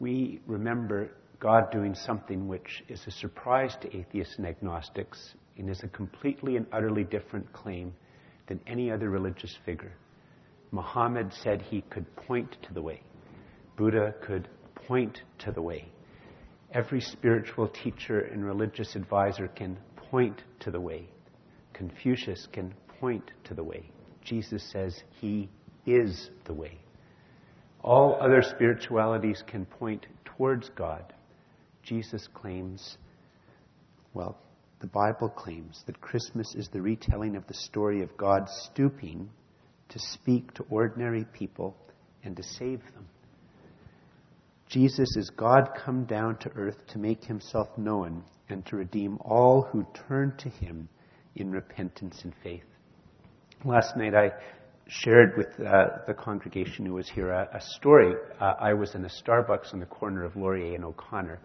we 0.00 0.40
remember 0.46 1.10
God 1.38 1.70
doing 1.70 1.94
something 1.94 2.48
which 2.48 2.82
is 2.88 3.00
a 3.06 3.10
surprise 3.12 3.76
to 3.82 3.96
atheists 3.96 4.36
and 4.36 4.46
agnostics 4.46 5.34
and 5.56 5.70
is 5.70 5.82
a 5.82 5.88
completely 5.88 6.56
and 6.56 6.66
utterly 6.72 7.04
different 7.04 7.52
claim 7.52 7.92
than 8.48 8.60
any 8.66 8.90
other 8.90 9.10
religious 9.10 9.56
figure. 9.64 9.92
Muhammad 10.72 11.32
said 11.42 11.62
he 11.62 11.82
could 11.82 12.06
point 12.16 12.56
to 12.62 12.74
the 12.74 12.82
way. 12.82 13.00
Buddha 13.76 14.14
could 14.22 14.48
point 14.74 15.22
to 15.38 15.52
the 15.52 15.62
way. 15.62 15.88
Every 16.72 17.00
spiritual 17.00 17.68
teacher 17.68 18.20
and 18.20 18.44
religious 18.44 18.96
advisor 18.96 19.48
can 19.48 19.78
point 19.96 20.42
to 20.60 20.70
the 20.70 20.80
way. 20.80 21.08
Confucius 21.82 22.46
can 22.52 22.72
point 23.00 23.32
to 23.42 23.54
the 23.54 23.64
way. 23.64 23.90
Jesus 24.22 24.62
says 24.70 25.02
he 25.20 25.48
is 25.84 26.30
the 26.44 26.54
way. 26.54 26.78
All 27.82 28.16
other 28.20 28.40
spiritualities 28.40 29.42
can 29.48 29.66
point 29.66 30.06
towards 30.24 30.70
God. 30.76 31.12
Jesus 31.82 32.28
claims, 32.32 32.98
well, 34.14 34.38
the 34.80 34.86
Bible 34.86 35.28
claims 35.28 35.82
that 35.86 36.00
Christmas 36.00 36.54
is 36.54 36.68
the 36.68 36.80
retelling 36.80 37.34
of 37.34 37.48
the 37.48 37.54
story 37.54 38.00
of 38.00 38.16
God 38.16 38.48
stooping 38.70 39.28
to 39.88 39.98
speak 39.98 40.54
to 40.54 40.64
ordinary 40.70 41.24
people 41.32 41.76
and 42.22 42.36
to 42.36 42.44
save 42.44 42.80
them. 42.94 43.08
Jesus 44.68 45.16
is 45.16 45.30
God 45.30 45.70
come 45.84 46.04
down 46.04 46.36
to 46.38 46.50
earth 46.50 46.86
to 46.92 47.00
make 47.00 47.24
himself 47.24 47.66
known 47.76 48.22
and 48.48 48.64
to 48.66 48.76
redeem 48.76 49.18
all 49.20 49.62
who 49.62 49.84
turn 50.06 50.36
to 50.38 50.48
him 50.48 50.88
in 51.36 51.50
repentance 51.50 52.20
and 52.24 52.34
faith. 52.42 52.64
Last 53.64 53.96
night 53.96 54.14
I 54.14 54.32
shared 54.88 55.36
with 55.36 55.48
uh, 55.60 55.98
the 56.06 56.14
congregation 56.14 56.84
who 56.84 56.94
was 56.94 57.08
here 57.08 57.30
a, 57.30 57.48
a 57.54 57.60
story. 57.60 58.14
Uh, 58.40 58.54
I 58.60 58.74
was 58.74 58.94
in 58.94 59.04
a 59.04 59.08
Starbucks 59.08 59.72
on 59.72 59.80
the 59.80 59.86
corner 59.86 60.24
of 60.24 60.36
Laurier 60.36 60.74
and 60.74 60.84
O'Connor 60.84 61.40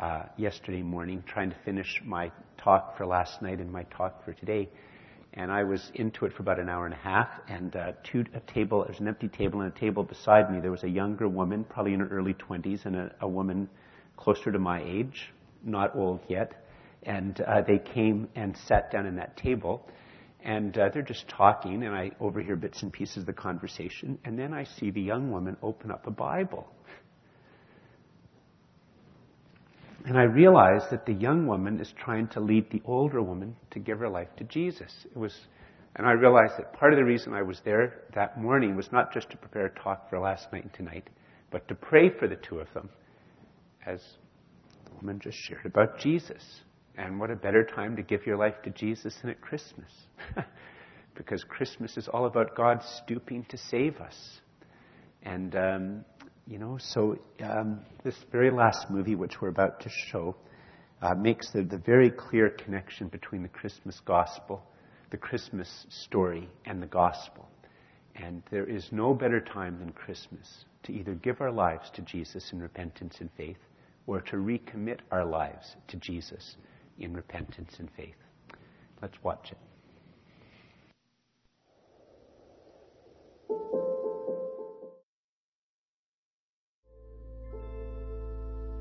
uh, 0.00 0.22
yesterday 0.36 0.82
morning 0.82 1.22
trying 1.26 1.50
to 1.50 1.56
finish 1.64 2.00
my 2.04 2.30
talk 2.58 2.96
for 2.96 3.06
last 3.06 3.42
night 3.42 3.60
and 3.60 3.70
my 3.70 3.84
talk 3.84 4.24
for 4.24 4.32
today. 4.32 4.68
And 5.34 5.50
I 5.50 5.62
was 5.62 5.90
into 5.94 6.26
it 6.26 6.32
for 6.34 6.42
about 6.42 6.58
an 6.58 6.68
hour 6.68 6.84
and 6.84 6.94
a 6.94 6.98
half. 6.98 7.28
And 7.48 7.74
uh, 7.74 7.92
to 8.12 8.24
a 8.34 8.40
table, 8.52 8.84
there's 8.84 9.00
an 9.00 9.08
empty 9.08 9.28
table, 9.28 9.62
and 9.62 9.74
a 9.74 9.78
table 9.78 10.02
beside 10.02 10.52
me, 10.52 10.60
there 10.60 10.70
was 10.70 10.84
a 10.84 10.88
younger 10.88 11.26
woman, 11.26 11.64
probably 11.64 11.94
in 11.94 12.00
her 12.00 12.08
early 12.08 12.34
20s, 12.34 12.84
and 12.84 12.96
a, 12.96 13.14
a 13.22 13.28
woman 13.28 13.68
closer 14.16 14.52
to 14.52 14.58
my 14.58 14.82
age, 14.82 15.32
not 15.64 15.96
old 15.96 16.20
yet. 16.28 16.61
And 17.04 17.40
uh, 17.40 17.62
they 17.66 17.78
came 17.78 18.28
and 18.34 18.56
sat 18.66 18.90
down 18.90 19.06
in 19.06 19.16
that 19.16 19.36
table. 19.36 19.88
And 20.44 20.76
uh, 20.76 20.88
they're 20.92 21.02
just 21.02 21.28
talking, 21.28 21.84
and 21.84 21.94
I 21.94 22.10
overhear 22.18 22.56
bits 22.56 22.82
and 22.82 22.92
pieces 22.92 23.18
of 23.18 23.26
the 23.26 23.32
conversation. 23.32 24.18
And 24.24 24.36
then 24.36 24.52
I 24.52 24.64
see 24.64 24.90
the 24.90 25.00
young 25.00 25.30
woman 25.30 25.56
open 25.62 25.90
up 25.90 26.06
a 26.06 26.10
Bible. 26.10 26.66
And 30.04 30.18
I 30.18 30.24
realized 30.24 30.86
that 30.90 31.06
the 31.06 31.12
young 31.12 31.46
woman 31.46 31.80
is 31.80 31.92
trying 31.96 32.26
to 32.28 32.40
lead 32.40 32.68
the 32.70 32.82
older 32.84 33.22
woman 33.22 33.54
to 33.70 33.78
give 33.78 34.00
her 34.00 34.08
life 34.08 34.28
to 34.38 34.44
Jesus. 34.44 34.92
It 35.04 35.16
was, 35.16 35.32
and 35.94 36.06
I 36.06 36.12
realized 36.12 36.54
that 36.58 36.72
part 36.72 36.92
of 36.92 36.98
the 36.98 37.04
reason 37.04 37.32
I 37.32 37.42
was 37.42 37.60
there 37.64 38.02
that 38.14 38.40
morning 38.40 38.74
was 38.74 38.90
not 38.90 39.12
just 39.12 39.30
to 39.30 39.36
prepare 39.36 39.66
a 39.66 39.80
talk 39.80 40.10
for 40.10 40.18
last 40.18 40.52
night 40.52 40.64
and 40.64 40.72
tonight, 40.74 41.08
but 41.52 41.68
to 41.68 41.76
pray 41.76 42.10
for 42.10 42.26
the 42.26 42.36
two 42.36 42.58
of 42.58 42.66
them, 42.74 42.88
as 43.86 44.00
the 44.86 44.94
woman 44.96 45.20
just 45.22 45.38
shared 45.38 45.66
about 45.66 46.00
Jesus. 46.00 46.62
And 46.96 47.18
what 47.18 47.30
a 47.30 47.36
better 47.36 47.64
time 47.64 47.96
to 47.96 48.02
give 48.02 48.26
your 48.26 48.36
life 48.36 48.54
to 48.64 48.70
Jesus 48.70 49.16
than 49.22 49.30
at 49.30 49.40
Christmas. 49.40 49.90
because 51.14 51.44
Christmas 51.44 51.96
is 51.96 52.08
all 52.08 52.26
about 52.26 52.56
God 52.56 52.82
stooping 53.04 53.44
to 53.50 53.56
save 53.56 53.96
us. 54.00 54.40
And 55.22 55.54
um, 55.54 56.04
you 56.46 56.58
know, 56.58 56.78
so 56.80 57.16
um, 57.42 57.80
this 58.04 58.16
very 58.30 58.50
last 58.50 58.90
movie, 58.90 59.14
which 59.14 59.40
we're 59.40 59.48
about 59.48 59.80
to 59.80 59.90
show, 60.10 60.34
uh, 61.00 61.14
makes 61.14 61.50
the, 61.52 61.62
the 61.62 61.78
very 61.78 62.10
clear 62.10 62.50
connection 62.50 63.08
between 63.08 63.42
the 63.42 63.48
Christmas 63.48 64.00
gospel, 64.04 64.62
the 65.10 65.16
Christmas 65.16 65.86
story, 65.88 66.48
and 66.64 66.82
the 66.82 66.86
gospel. 66.86 67.48
And 68.16 68.42
there 68.50 68.68
is 68.68 68.88
no 68.92 69.14
better 69.14 69.40
time 69.40 69.78
than 69.78 69.92
Christmas 69.92 70.64
to 70.84 70.92
either 70.92 71.14
give 71.14 71.40
our 71.40 71.52
lives 71.52 71.90
to 71.94 72.02
Jesus 72.02 72.50
in 72.52 72.60
repentance 72.60 73.16
and 73.20 73.30
faith 73.36 73.56
or 74.06 74.20
to 74.20 74.36
recommit 74.36 74.98
our 75.10 75.24
lives 75.24 75.76
to 75.88 75.96
Jesus 75.96 76.56
in 76.98 77.14
repentance 77.14 77.74
and 77.78 77.90
faith. 77.96 78.14
Let's 79.00 79.16
watch 79.22 79.52
it. 79.52 79.58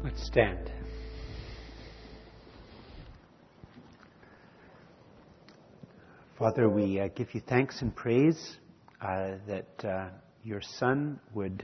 Let's 0.03 0.25
stand. 0.25 0.71
Father, 6.37 6.67
we 6.67 6.99
uh, 6.99 7.07
give 7.15 7.33
you 7.35 7.41
thanks 7.47 7.81
and 7.81 7.95
praise 7.95 8.57
uh, 8.99 9.33
that 9.47 9.85
uh, 9.85 10.09
your 10.43 10.59
Son 10.59 11.19
would, 11.35 11.63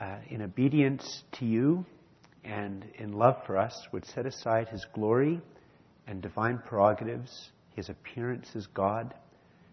uh, 0.00 0.18
in 0.30 0.42
obedience 0.42 1.24
to 1.32 1.44
you 1.44 1.84
and 2.46 2.84
in 2.94 3.12
love 3.12 3.36
for 3.44 3.58
us, 3.58 3.88
would 3.92 4.04
set 4.04 4.24
aside 4.24 4.68
his 4.68 4.86
glory 4.94 5.40
and 6.06 6.22
divine 6.22 6.58
prerogatives, 6.64 7.50
his 7.74 7.88
appearance 7.88 8.48
as 8.54 8.66
God, 8.68 9.14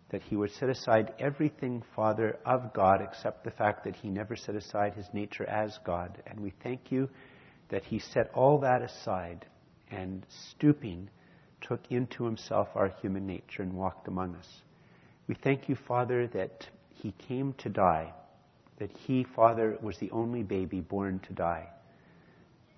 that 0.09 0.23
he 0.23 0.35
would 0.35 0.51
set 0.51 0.69
aside 0.69 1.13
everything, 1.19 1.83
Father, 1.95 2.37
of 2.45 2.73
God, 2.73 3.01
except 3.01 3.43
the 3.43 3.51
fact 3.51 3.83
that 3.83 3.95
he 3.95 4.09
never 4.09 4.35
set 4.35 4.55
aside 4.55 4.93
his 4.93 5.07
nature 5.13 5.47
as 5.47 5.77
God. 5.85 6.21
And 6.25 6.39
we 6.39 6.51
thank 6.63 6.91
you 6.91 7.09
that 7.69 7.83
he 7.83 7.99
set 7.99 8.31
all 8.33 8.59
that 8.59 8.81
aside 8.81 9.45
and 9.91 10.25
stooping 10.51 11.09
took 11.61 11.91
into 11.91 12.25
himself 12.25 12.67
our 12.75 12.89
human 13.01 13.25
nature 13.25 13.61
and 13.61 13.73
walked 13.73 14.07
among 14.07 14.35
us. 14.35 14.47
We 15.27 15.35
thank 15.35 15.69
you, 15.69 15.75
Father, 15.87 16.27
that 16.27 16.67
he 16.89 17.13
came 17.27 17.53
to 17.59 17.69
die, 17.69 18.13
that 18.79 18.91
he, 18.91 19.25
Father, 19.35 19.77
was 19.81 19.97
the 19.99 20.11
only 20.11 20.43
baby 20.43 20.81
born 20.81 21.19
to 21.27 21.33
die 21.33 21.69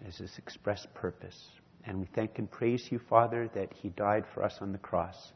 as 0.07 0.17
his 0.17 0.37
express 0.37 0.85
purpose. 0.93 1.49
And 1.85 1.99
we 1.99 2.07
thank 2.15 2.39
and 2.39 2.49
praise 2.49 2.87
you, 2.91 2.99
Father, 3.09 3.49
that 3.53 3.73
he 3.73 3.89
died 3.89 4.25
for 4.33 4.43
us 4.43 4.57
on 4.61 4.71
the 4.71 4.77
cross, 4.77 5.33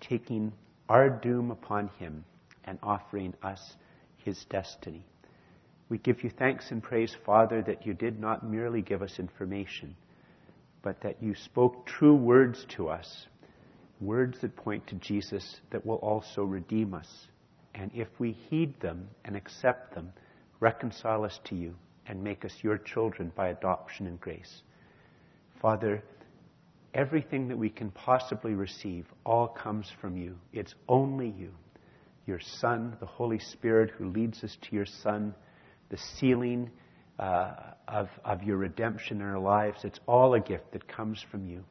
taking 0.00 0.52
our 0.88 1.10
doom 1.10 1.50
upon 1.50 1.88
him 1.98 2.24
and 2.64 2.78
offering 2.82 3.34
us 3.42 3.74
his 4.18 4.44
destiny. 4.50 5.04
We 5.88 5.98
give 5.98 6.22
you 6.22 6.30
thanks 6.30 6.70
and 6.70 6.82
praise, 6.82 7.16
Father, 7.26 7.62
that 7.62 7.84
you 7.86 7.94
did 7.94 8.20
not 8.20 8.48
merely 8.48 8.80
give 8.80 9.02
us 9.02 9.18
information, 9.18 9.96
but 10.82 11.00
that 11.02 11.22
you 11.22 11.34
spoke 11.34 11.86
true 11.86 12.14
words 12.14 12.64
to 12.76 12.88
us, 12.88 13.26
words 14.00 14.40
that 14.40 14.56
point 14.56 14.86
to 14.88 14.94
Jesus 14.96 15.60
that 15.70 15.84
will 15.84 15.96
also 15.96 16.44
redeem 16.44 16.94
us. 16.94 17.26
And 17.74 17.90
if 17.94 18.08
we 18.18 18.32
heed 18.32 18.80
them 18.80 19.08
and 19.24 19.36
accept 19.36 19.94
them, 19.94 20.12
reconcile 20.60 21.24
us 21.24 21.38
to 21.44 21.56
you 21.56 21.74
and 22.06 22.22
make 22.22 22.44
us 22.44 22.52
your 22.62 22.78
children 22.78 23.32
by 23.36 23.48
adoption 23.48 24.06
and 24.06 24.20
grace. 24.20 24.62
Father, 25.60 26.02
everything 26.94 27.48
that 27.48 27.56
we 27.56 27.70
can 27.70 27.90
possibly 27.90 28.54
receive 28.54 29.06
all 29.24 29.48
comes 29.48 29.90
from 30.00 30.16
you. 30.16 30.36
It's 30.52 30.74
only 30.88 31.30
you, 31.38 31.50
your 32.26 32.40
Son, 32.40 32.96
the 33.00 33.06
Holy 33.06 33.38
Spirit, 33.38 33.90
who 33.90 34.10
leads 34.10 34.42
us 34.42 34.56
to 34.62 34.74
your 34.74 34.86
Son 34.86 35.34
the 35.90 35.98
sealing 36.18 36.70
uh, 37.18 37.52
of, 37.86 38.08
of 38.24 38.42
your 38.42 38.56
redemption 38.56 39.20
in 39.20 39.26
our 39.26 39.38
lives. 39.38 39.84
It's 39.84 40.00
all 40.08 40.34
a 40.34 40.40
gift 40.40 40.72
that 40.72 40.88
comes 40.88 41.24
from 41.30 41.46
you. 41.46 41.62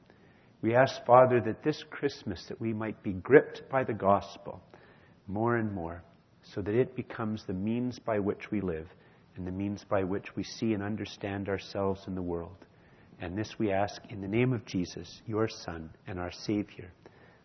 We 0.61 0.75
ask, 0.75 1.03
Father, 1.05 1.41
that 1.41 1.63
this 1.63 1.83
Christmas 1.89 2.45
that 2.47 2.61
we 2.61 2.71
might 2.71 3.01
be 3.01 3.13
gripped 3.13 3.63
by 3.69 3.83
the 3.83 3.93
gospel 3.93 4.61
more 5.27 5.57
and 5.57 5.73
more, 5.73 6.03
so 6.43 6.61
that 6.61 6.75
it 6.75 6.95
becomes 6.95 7.43
the 7.45 7.53
means 7.53 7.97
by 7.99 8.19
which 8.19 8.51
we 8.51 8.61
live 8.61 8.87
and 9.35 9.47
the 9.47 9.51
means 9.51 9.83
by 9.89 10.03
which 10.03 10.35
we 10.35 10.43
see 10.43 10.73
and 10.73 10.83
understand 10.83 11.49
ourselves 11.49 12.01
in 12.07 12.15
the 12.15 12.21
world. 12.21 12.65
And 13.19 13.37
this 13.37 13.55
we 13.59 13.71
ask 13.71 14.01
in 14.09 14.21
the 14.21 14.27
name 14.27 14.51
of 14.51 14.65
Jesus, 14.65 15.21
your 15.27 15.47
Son 15.47 15.89
and 16.07 16.19
our 16.19 16.31
Savior. 16.31 16.91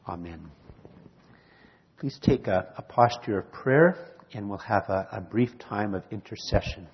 Amen. 0.09 0.51
Please 1.99 2.18
take 2.22 2.46
a, 2.46 2.72
a 2.77 2.83
posture 2.83 3.38
of 3.38 3.53
prayer 3.53 4.16
and 4.33 4.49
we'll 4.49 4.59
have 4.59 4.88
a, 4.88 5.09
a 5.12 5.20
brief 5.20 5.59
time 5.59 5.94
of 5.94 6.03
intercession. 6.11 6.87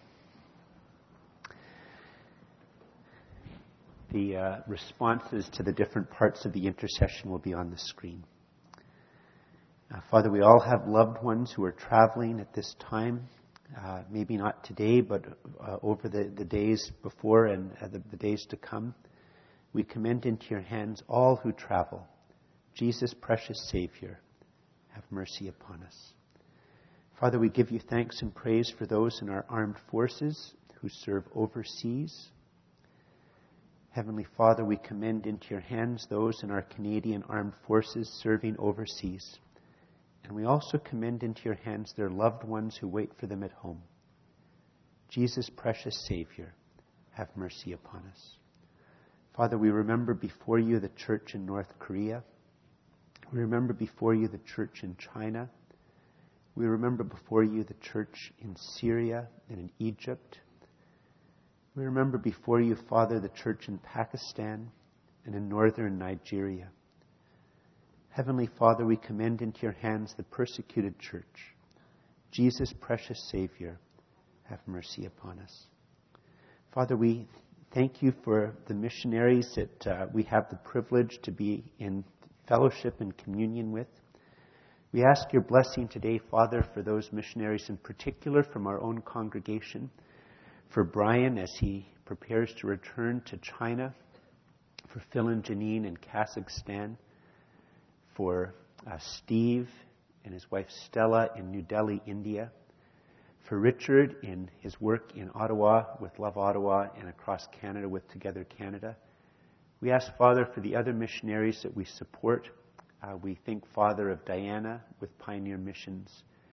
The 4.12 4.36
uh, 4.36 4.56
responses 4.66 5.48
to 5.54 5.62
the 5.62 5.72
different 5.72 6.10
parts 6.10 6.44
of 6.44 6.52
the 6.52 6.66
intercession 6.66 7.30
will 7.30 7.38
be 7.38 7.54
on 7.54 7.70
the 7.70 7.78
screen. 7.78 8.24
Uh, 9.92 10.00
Father, 10.10 10.30
we 10.30 10.42
all 10.42 10.60
have 10.60 10.86
loved 10.86 11.22
ones 11.22 11.50
who 11.50 11.64
are 11.64 11.72
traveling 11.72 12.38
at 12.38 12.52
this 12.52 12.74
time. 12.78 13.26
Uh, 13.76 14.02
maybe 14.10 14.36
not 14.36 14.62
today, 14.64 15.00
but 15.00 15.24
uh, 15.58 15.78
over 15.82 16.06
the, 16.08 16.30
the, 16.36 16.44
days 16.44 16.90
before 17.02 17.46
and 17.46 17.70
uh, 17.80 17.88
the, 17.88 18.02
the 18.10 18.16
days 18.18 18.44
to 18.50 18.56
come. 18.56 18.94
We 19.72 19.82
commend 19.82 20.26
into 20.26 20.44
your 20.50 20.60
hands 20.60 21.02
all 21.08 21.36
who 21.36 21.52
travel. 21.52 22.06
Jesus, 22.74 23.14
precious 23.14 23.70
Savior, 23.70 24.20
have 24.90 25.04
mercy 25.10 25.48
upon 25.48 25.82
us. 25.84 26.12
Father, 27.18 27.38
we 27.38 27.48
give 27.48 27.70
you 27.70 27.78
thanks 27.78 28.20
and 28.20 28.34
praise 28.34 28.70
for 28.76 28.84
those 28.84 29.22
in 29.22 29.30
our 29.30 29.46
armed 29.48 29.76
forces 29.90 30.54
who 30.80 30.88
serve 30.90 31.24
overseas. 31.34 32.28
Heavenly 33.90 34.26
Father, 34.36 34.64
we 34.64 34.76
commend 34.76 35.26
into 35.26 35.48
your 35.48 35.60
hands 35.60 36.06
those 36.10 36.42
in 36.42 36.50
our 36.50 36.62
Canadian 36.62 37.22
armed 37.28 37.52
forces 37.66 38.08
serving 38.22 38.56
overseas. 38.58 39.38
And 40.24 40.34
we 40.34 40.44
also 40.44 40.78
commend 40.78 41.22
into 41.22 41.42
your 41.44 41.58
hands 41.64 41.92
their 41.96 42.10
loved 42.10 42.44
ones 42.44 42.76
who 42.76 42.88
wait 42.88 43.10
for 43.18 43.26
them 43.26 43.42
at 43.42 43.52
home. 43.52 43.82
Jesus, 45.08 45.50
precious 45.50 46.06
Savior, 46.08 46.54
have 47.10 47.28
mercy 47.36 47.72
upon 47.72 48.04
us. 48.10 48.36
Father, 49.36 49.58
we 49.58 49.70
remember 49.70 50.14
before 50.14 50.58
you 50.58 50.78
the 50.78 50.90
church 50.90 51.34
in 51.34 51.44
North 51.44 51.78
Korea. 51.78 52.22
We 53.32 53.40
remember 53.40 53.72
before 53.72 54.14
you 54.14 54.28
the 54.28 54.40
church 54.54 54.82
in 54.82 54.96
China. 54.96 55.48
We 56.54 56.66
remember 56.66 57.02
before 57.02 57.42
you 57.42 57.64
the 57.64 57.74
church 57.74 58.32
in 58.40 58.56
Syria 58.56 59.28
and 59.48 59.58
in 59.58 59.70
Egypt. 59.78 60.38
We 61.74 61.84
remember 61.84 62.18
before 62.18 62.60
you, 62.60 62.76
Father, 62.90 63.20
the 63.20 63.30
church 63.30 63.68
in 63.68 63.78
Pakistan 63.78 64.70
and 65.24 65.34
in 65.34 65.48
northern 65.48 65.98
Nigeria. 65.98 66.68
Heavenly 68.14 68.50
Father, 68.58 68.84
we 68.84 68.98
commend 68.98 69.40
into 69.40 69.62
your 69.62 69.72
hands 69.72 70.12
the 70.14 70.22
persecuted 70.24 70.98
church. 70.98 71.54
Jesus, 72.30 72.70
precious 72.78 73.18
Savior, 73.30 73.80
have 74.42 74.58
mercy 74.66 75.06
upon 75.06 75.38
us. 75.38 75.64
Father, 76.74 76.94
we 76.94 77.26
thank 77.72 78.02
you 78.02 78.12
for 78.22 78.54
the 78.68 78.74
missionaries 78.74 79.50
that 79.56 79.86
uh, 79.86 80.06
we 80.12 80.24
have 80.24 80.50
the 80.50 80.56
privilege 80.56 81.20
to 81.22 81.32
be 81.32 81.64
in 81.78 82.04
fellowship 82.46 83.00
and 83.00 83.16
communion 83.16 83.72
with. 83.72 83.88
We 84.92 85.02
ask 85.04 85.32
your 85.32 85.40
blessing 85.40 85.88
today, 85.88 86.20
Father, 86.30 86.66
for 86.74 86.82
those 86.82 87.10
missionaries 87.12 87.70
in 87.70 87.78
particular 87.78 88.42
from 88.42 88.66
our 88.66 88.82
own 88.82 89.00
congregation, 89.06 89.90
for 90.68 90.84
Brian 90.84 91.38
as 91.38 91.50
he 91.58 91.88
prepares 92.04 92.52
to 92.58 92.66
return 92.66 93.22
to 93.24 93.38
China, 93.58 93.94
for 94.88 95.00
Phil 95.14 95.28
and 95.28 95.42
Janine 95.42 95.86
in 95.86 95.96
Kazakhstan, 95.96 96.98
for 98.14 98.54
uh, 98.86 98.98
Steve 98.98 99.68
and 100.24 100.32
his 100.32 100.50
wife 100.50 100.66
Stella 100.86 101.30
in 101.36 101.50
New 101.50 101.62
Delhi, 101.62 102.00
India, 102.06 102.50
for 103.48 103.58
Richard 103.58 104.16
in 104.22 104.50
his 104.60 104.80
work 104.80 105.12
in 105.16 105.30
Ottawa 105.34 105.84
with 106.00 106.18
Love 106.18 106.38
Ottawa 106.38 106.88
and 106.98 107.08
across 107.08 107.46
Canada 107.60 107.88
with 107.88 108.08
Together 108.10 108.44
Canada. 108.44 108.96
We 109.80 109.90
ask, 109.90 110.16
Father, 110.16 110.46
for 110.54 110.60
the 110.60 110.76
other 110.76 110.92
missionaries 110.92 111.62
that 111.62 111.76
we 111.76 111.84
support. 111.84 112.48
Uh, 113.02 113.16
we 113.20 113.34
think, 113.34 113.64
Father, 113.74 114.10
of 114.10 114.24
Diana 114.24 114.80
with 115.00 115.16
Pioneer 115.18 115.58
Missions. 115.58 116.22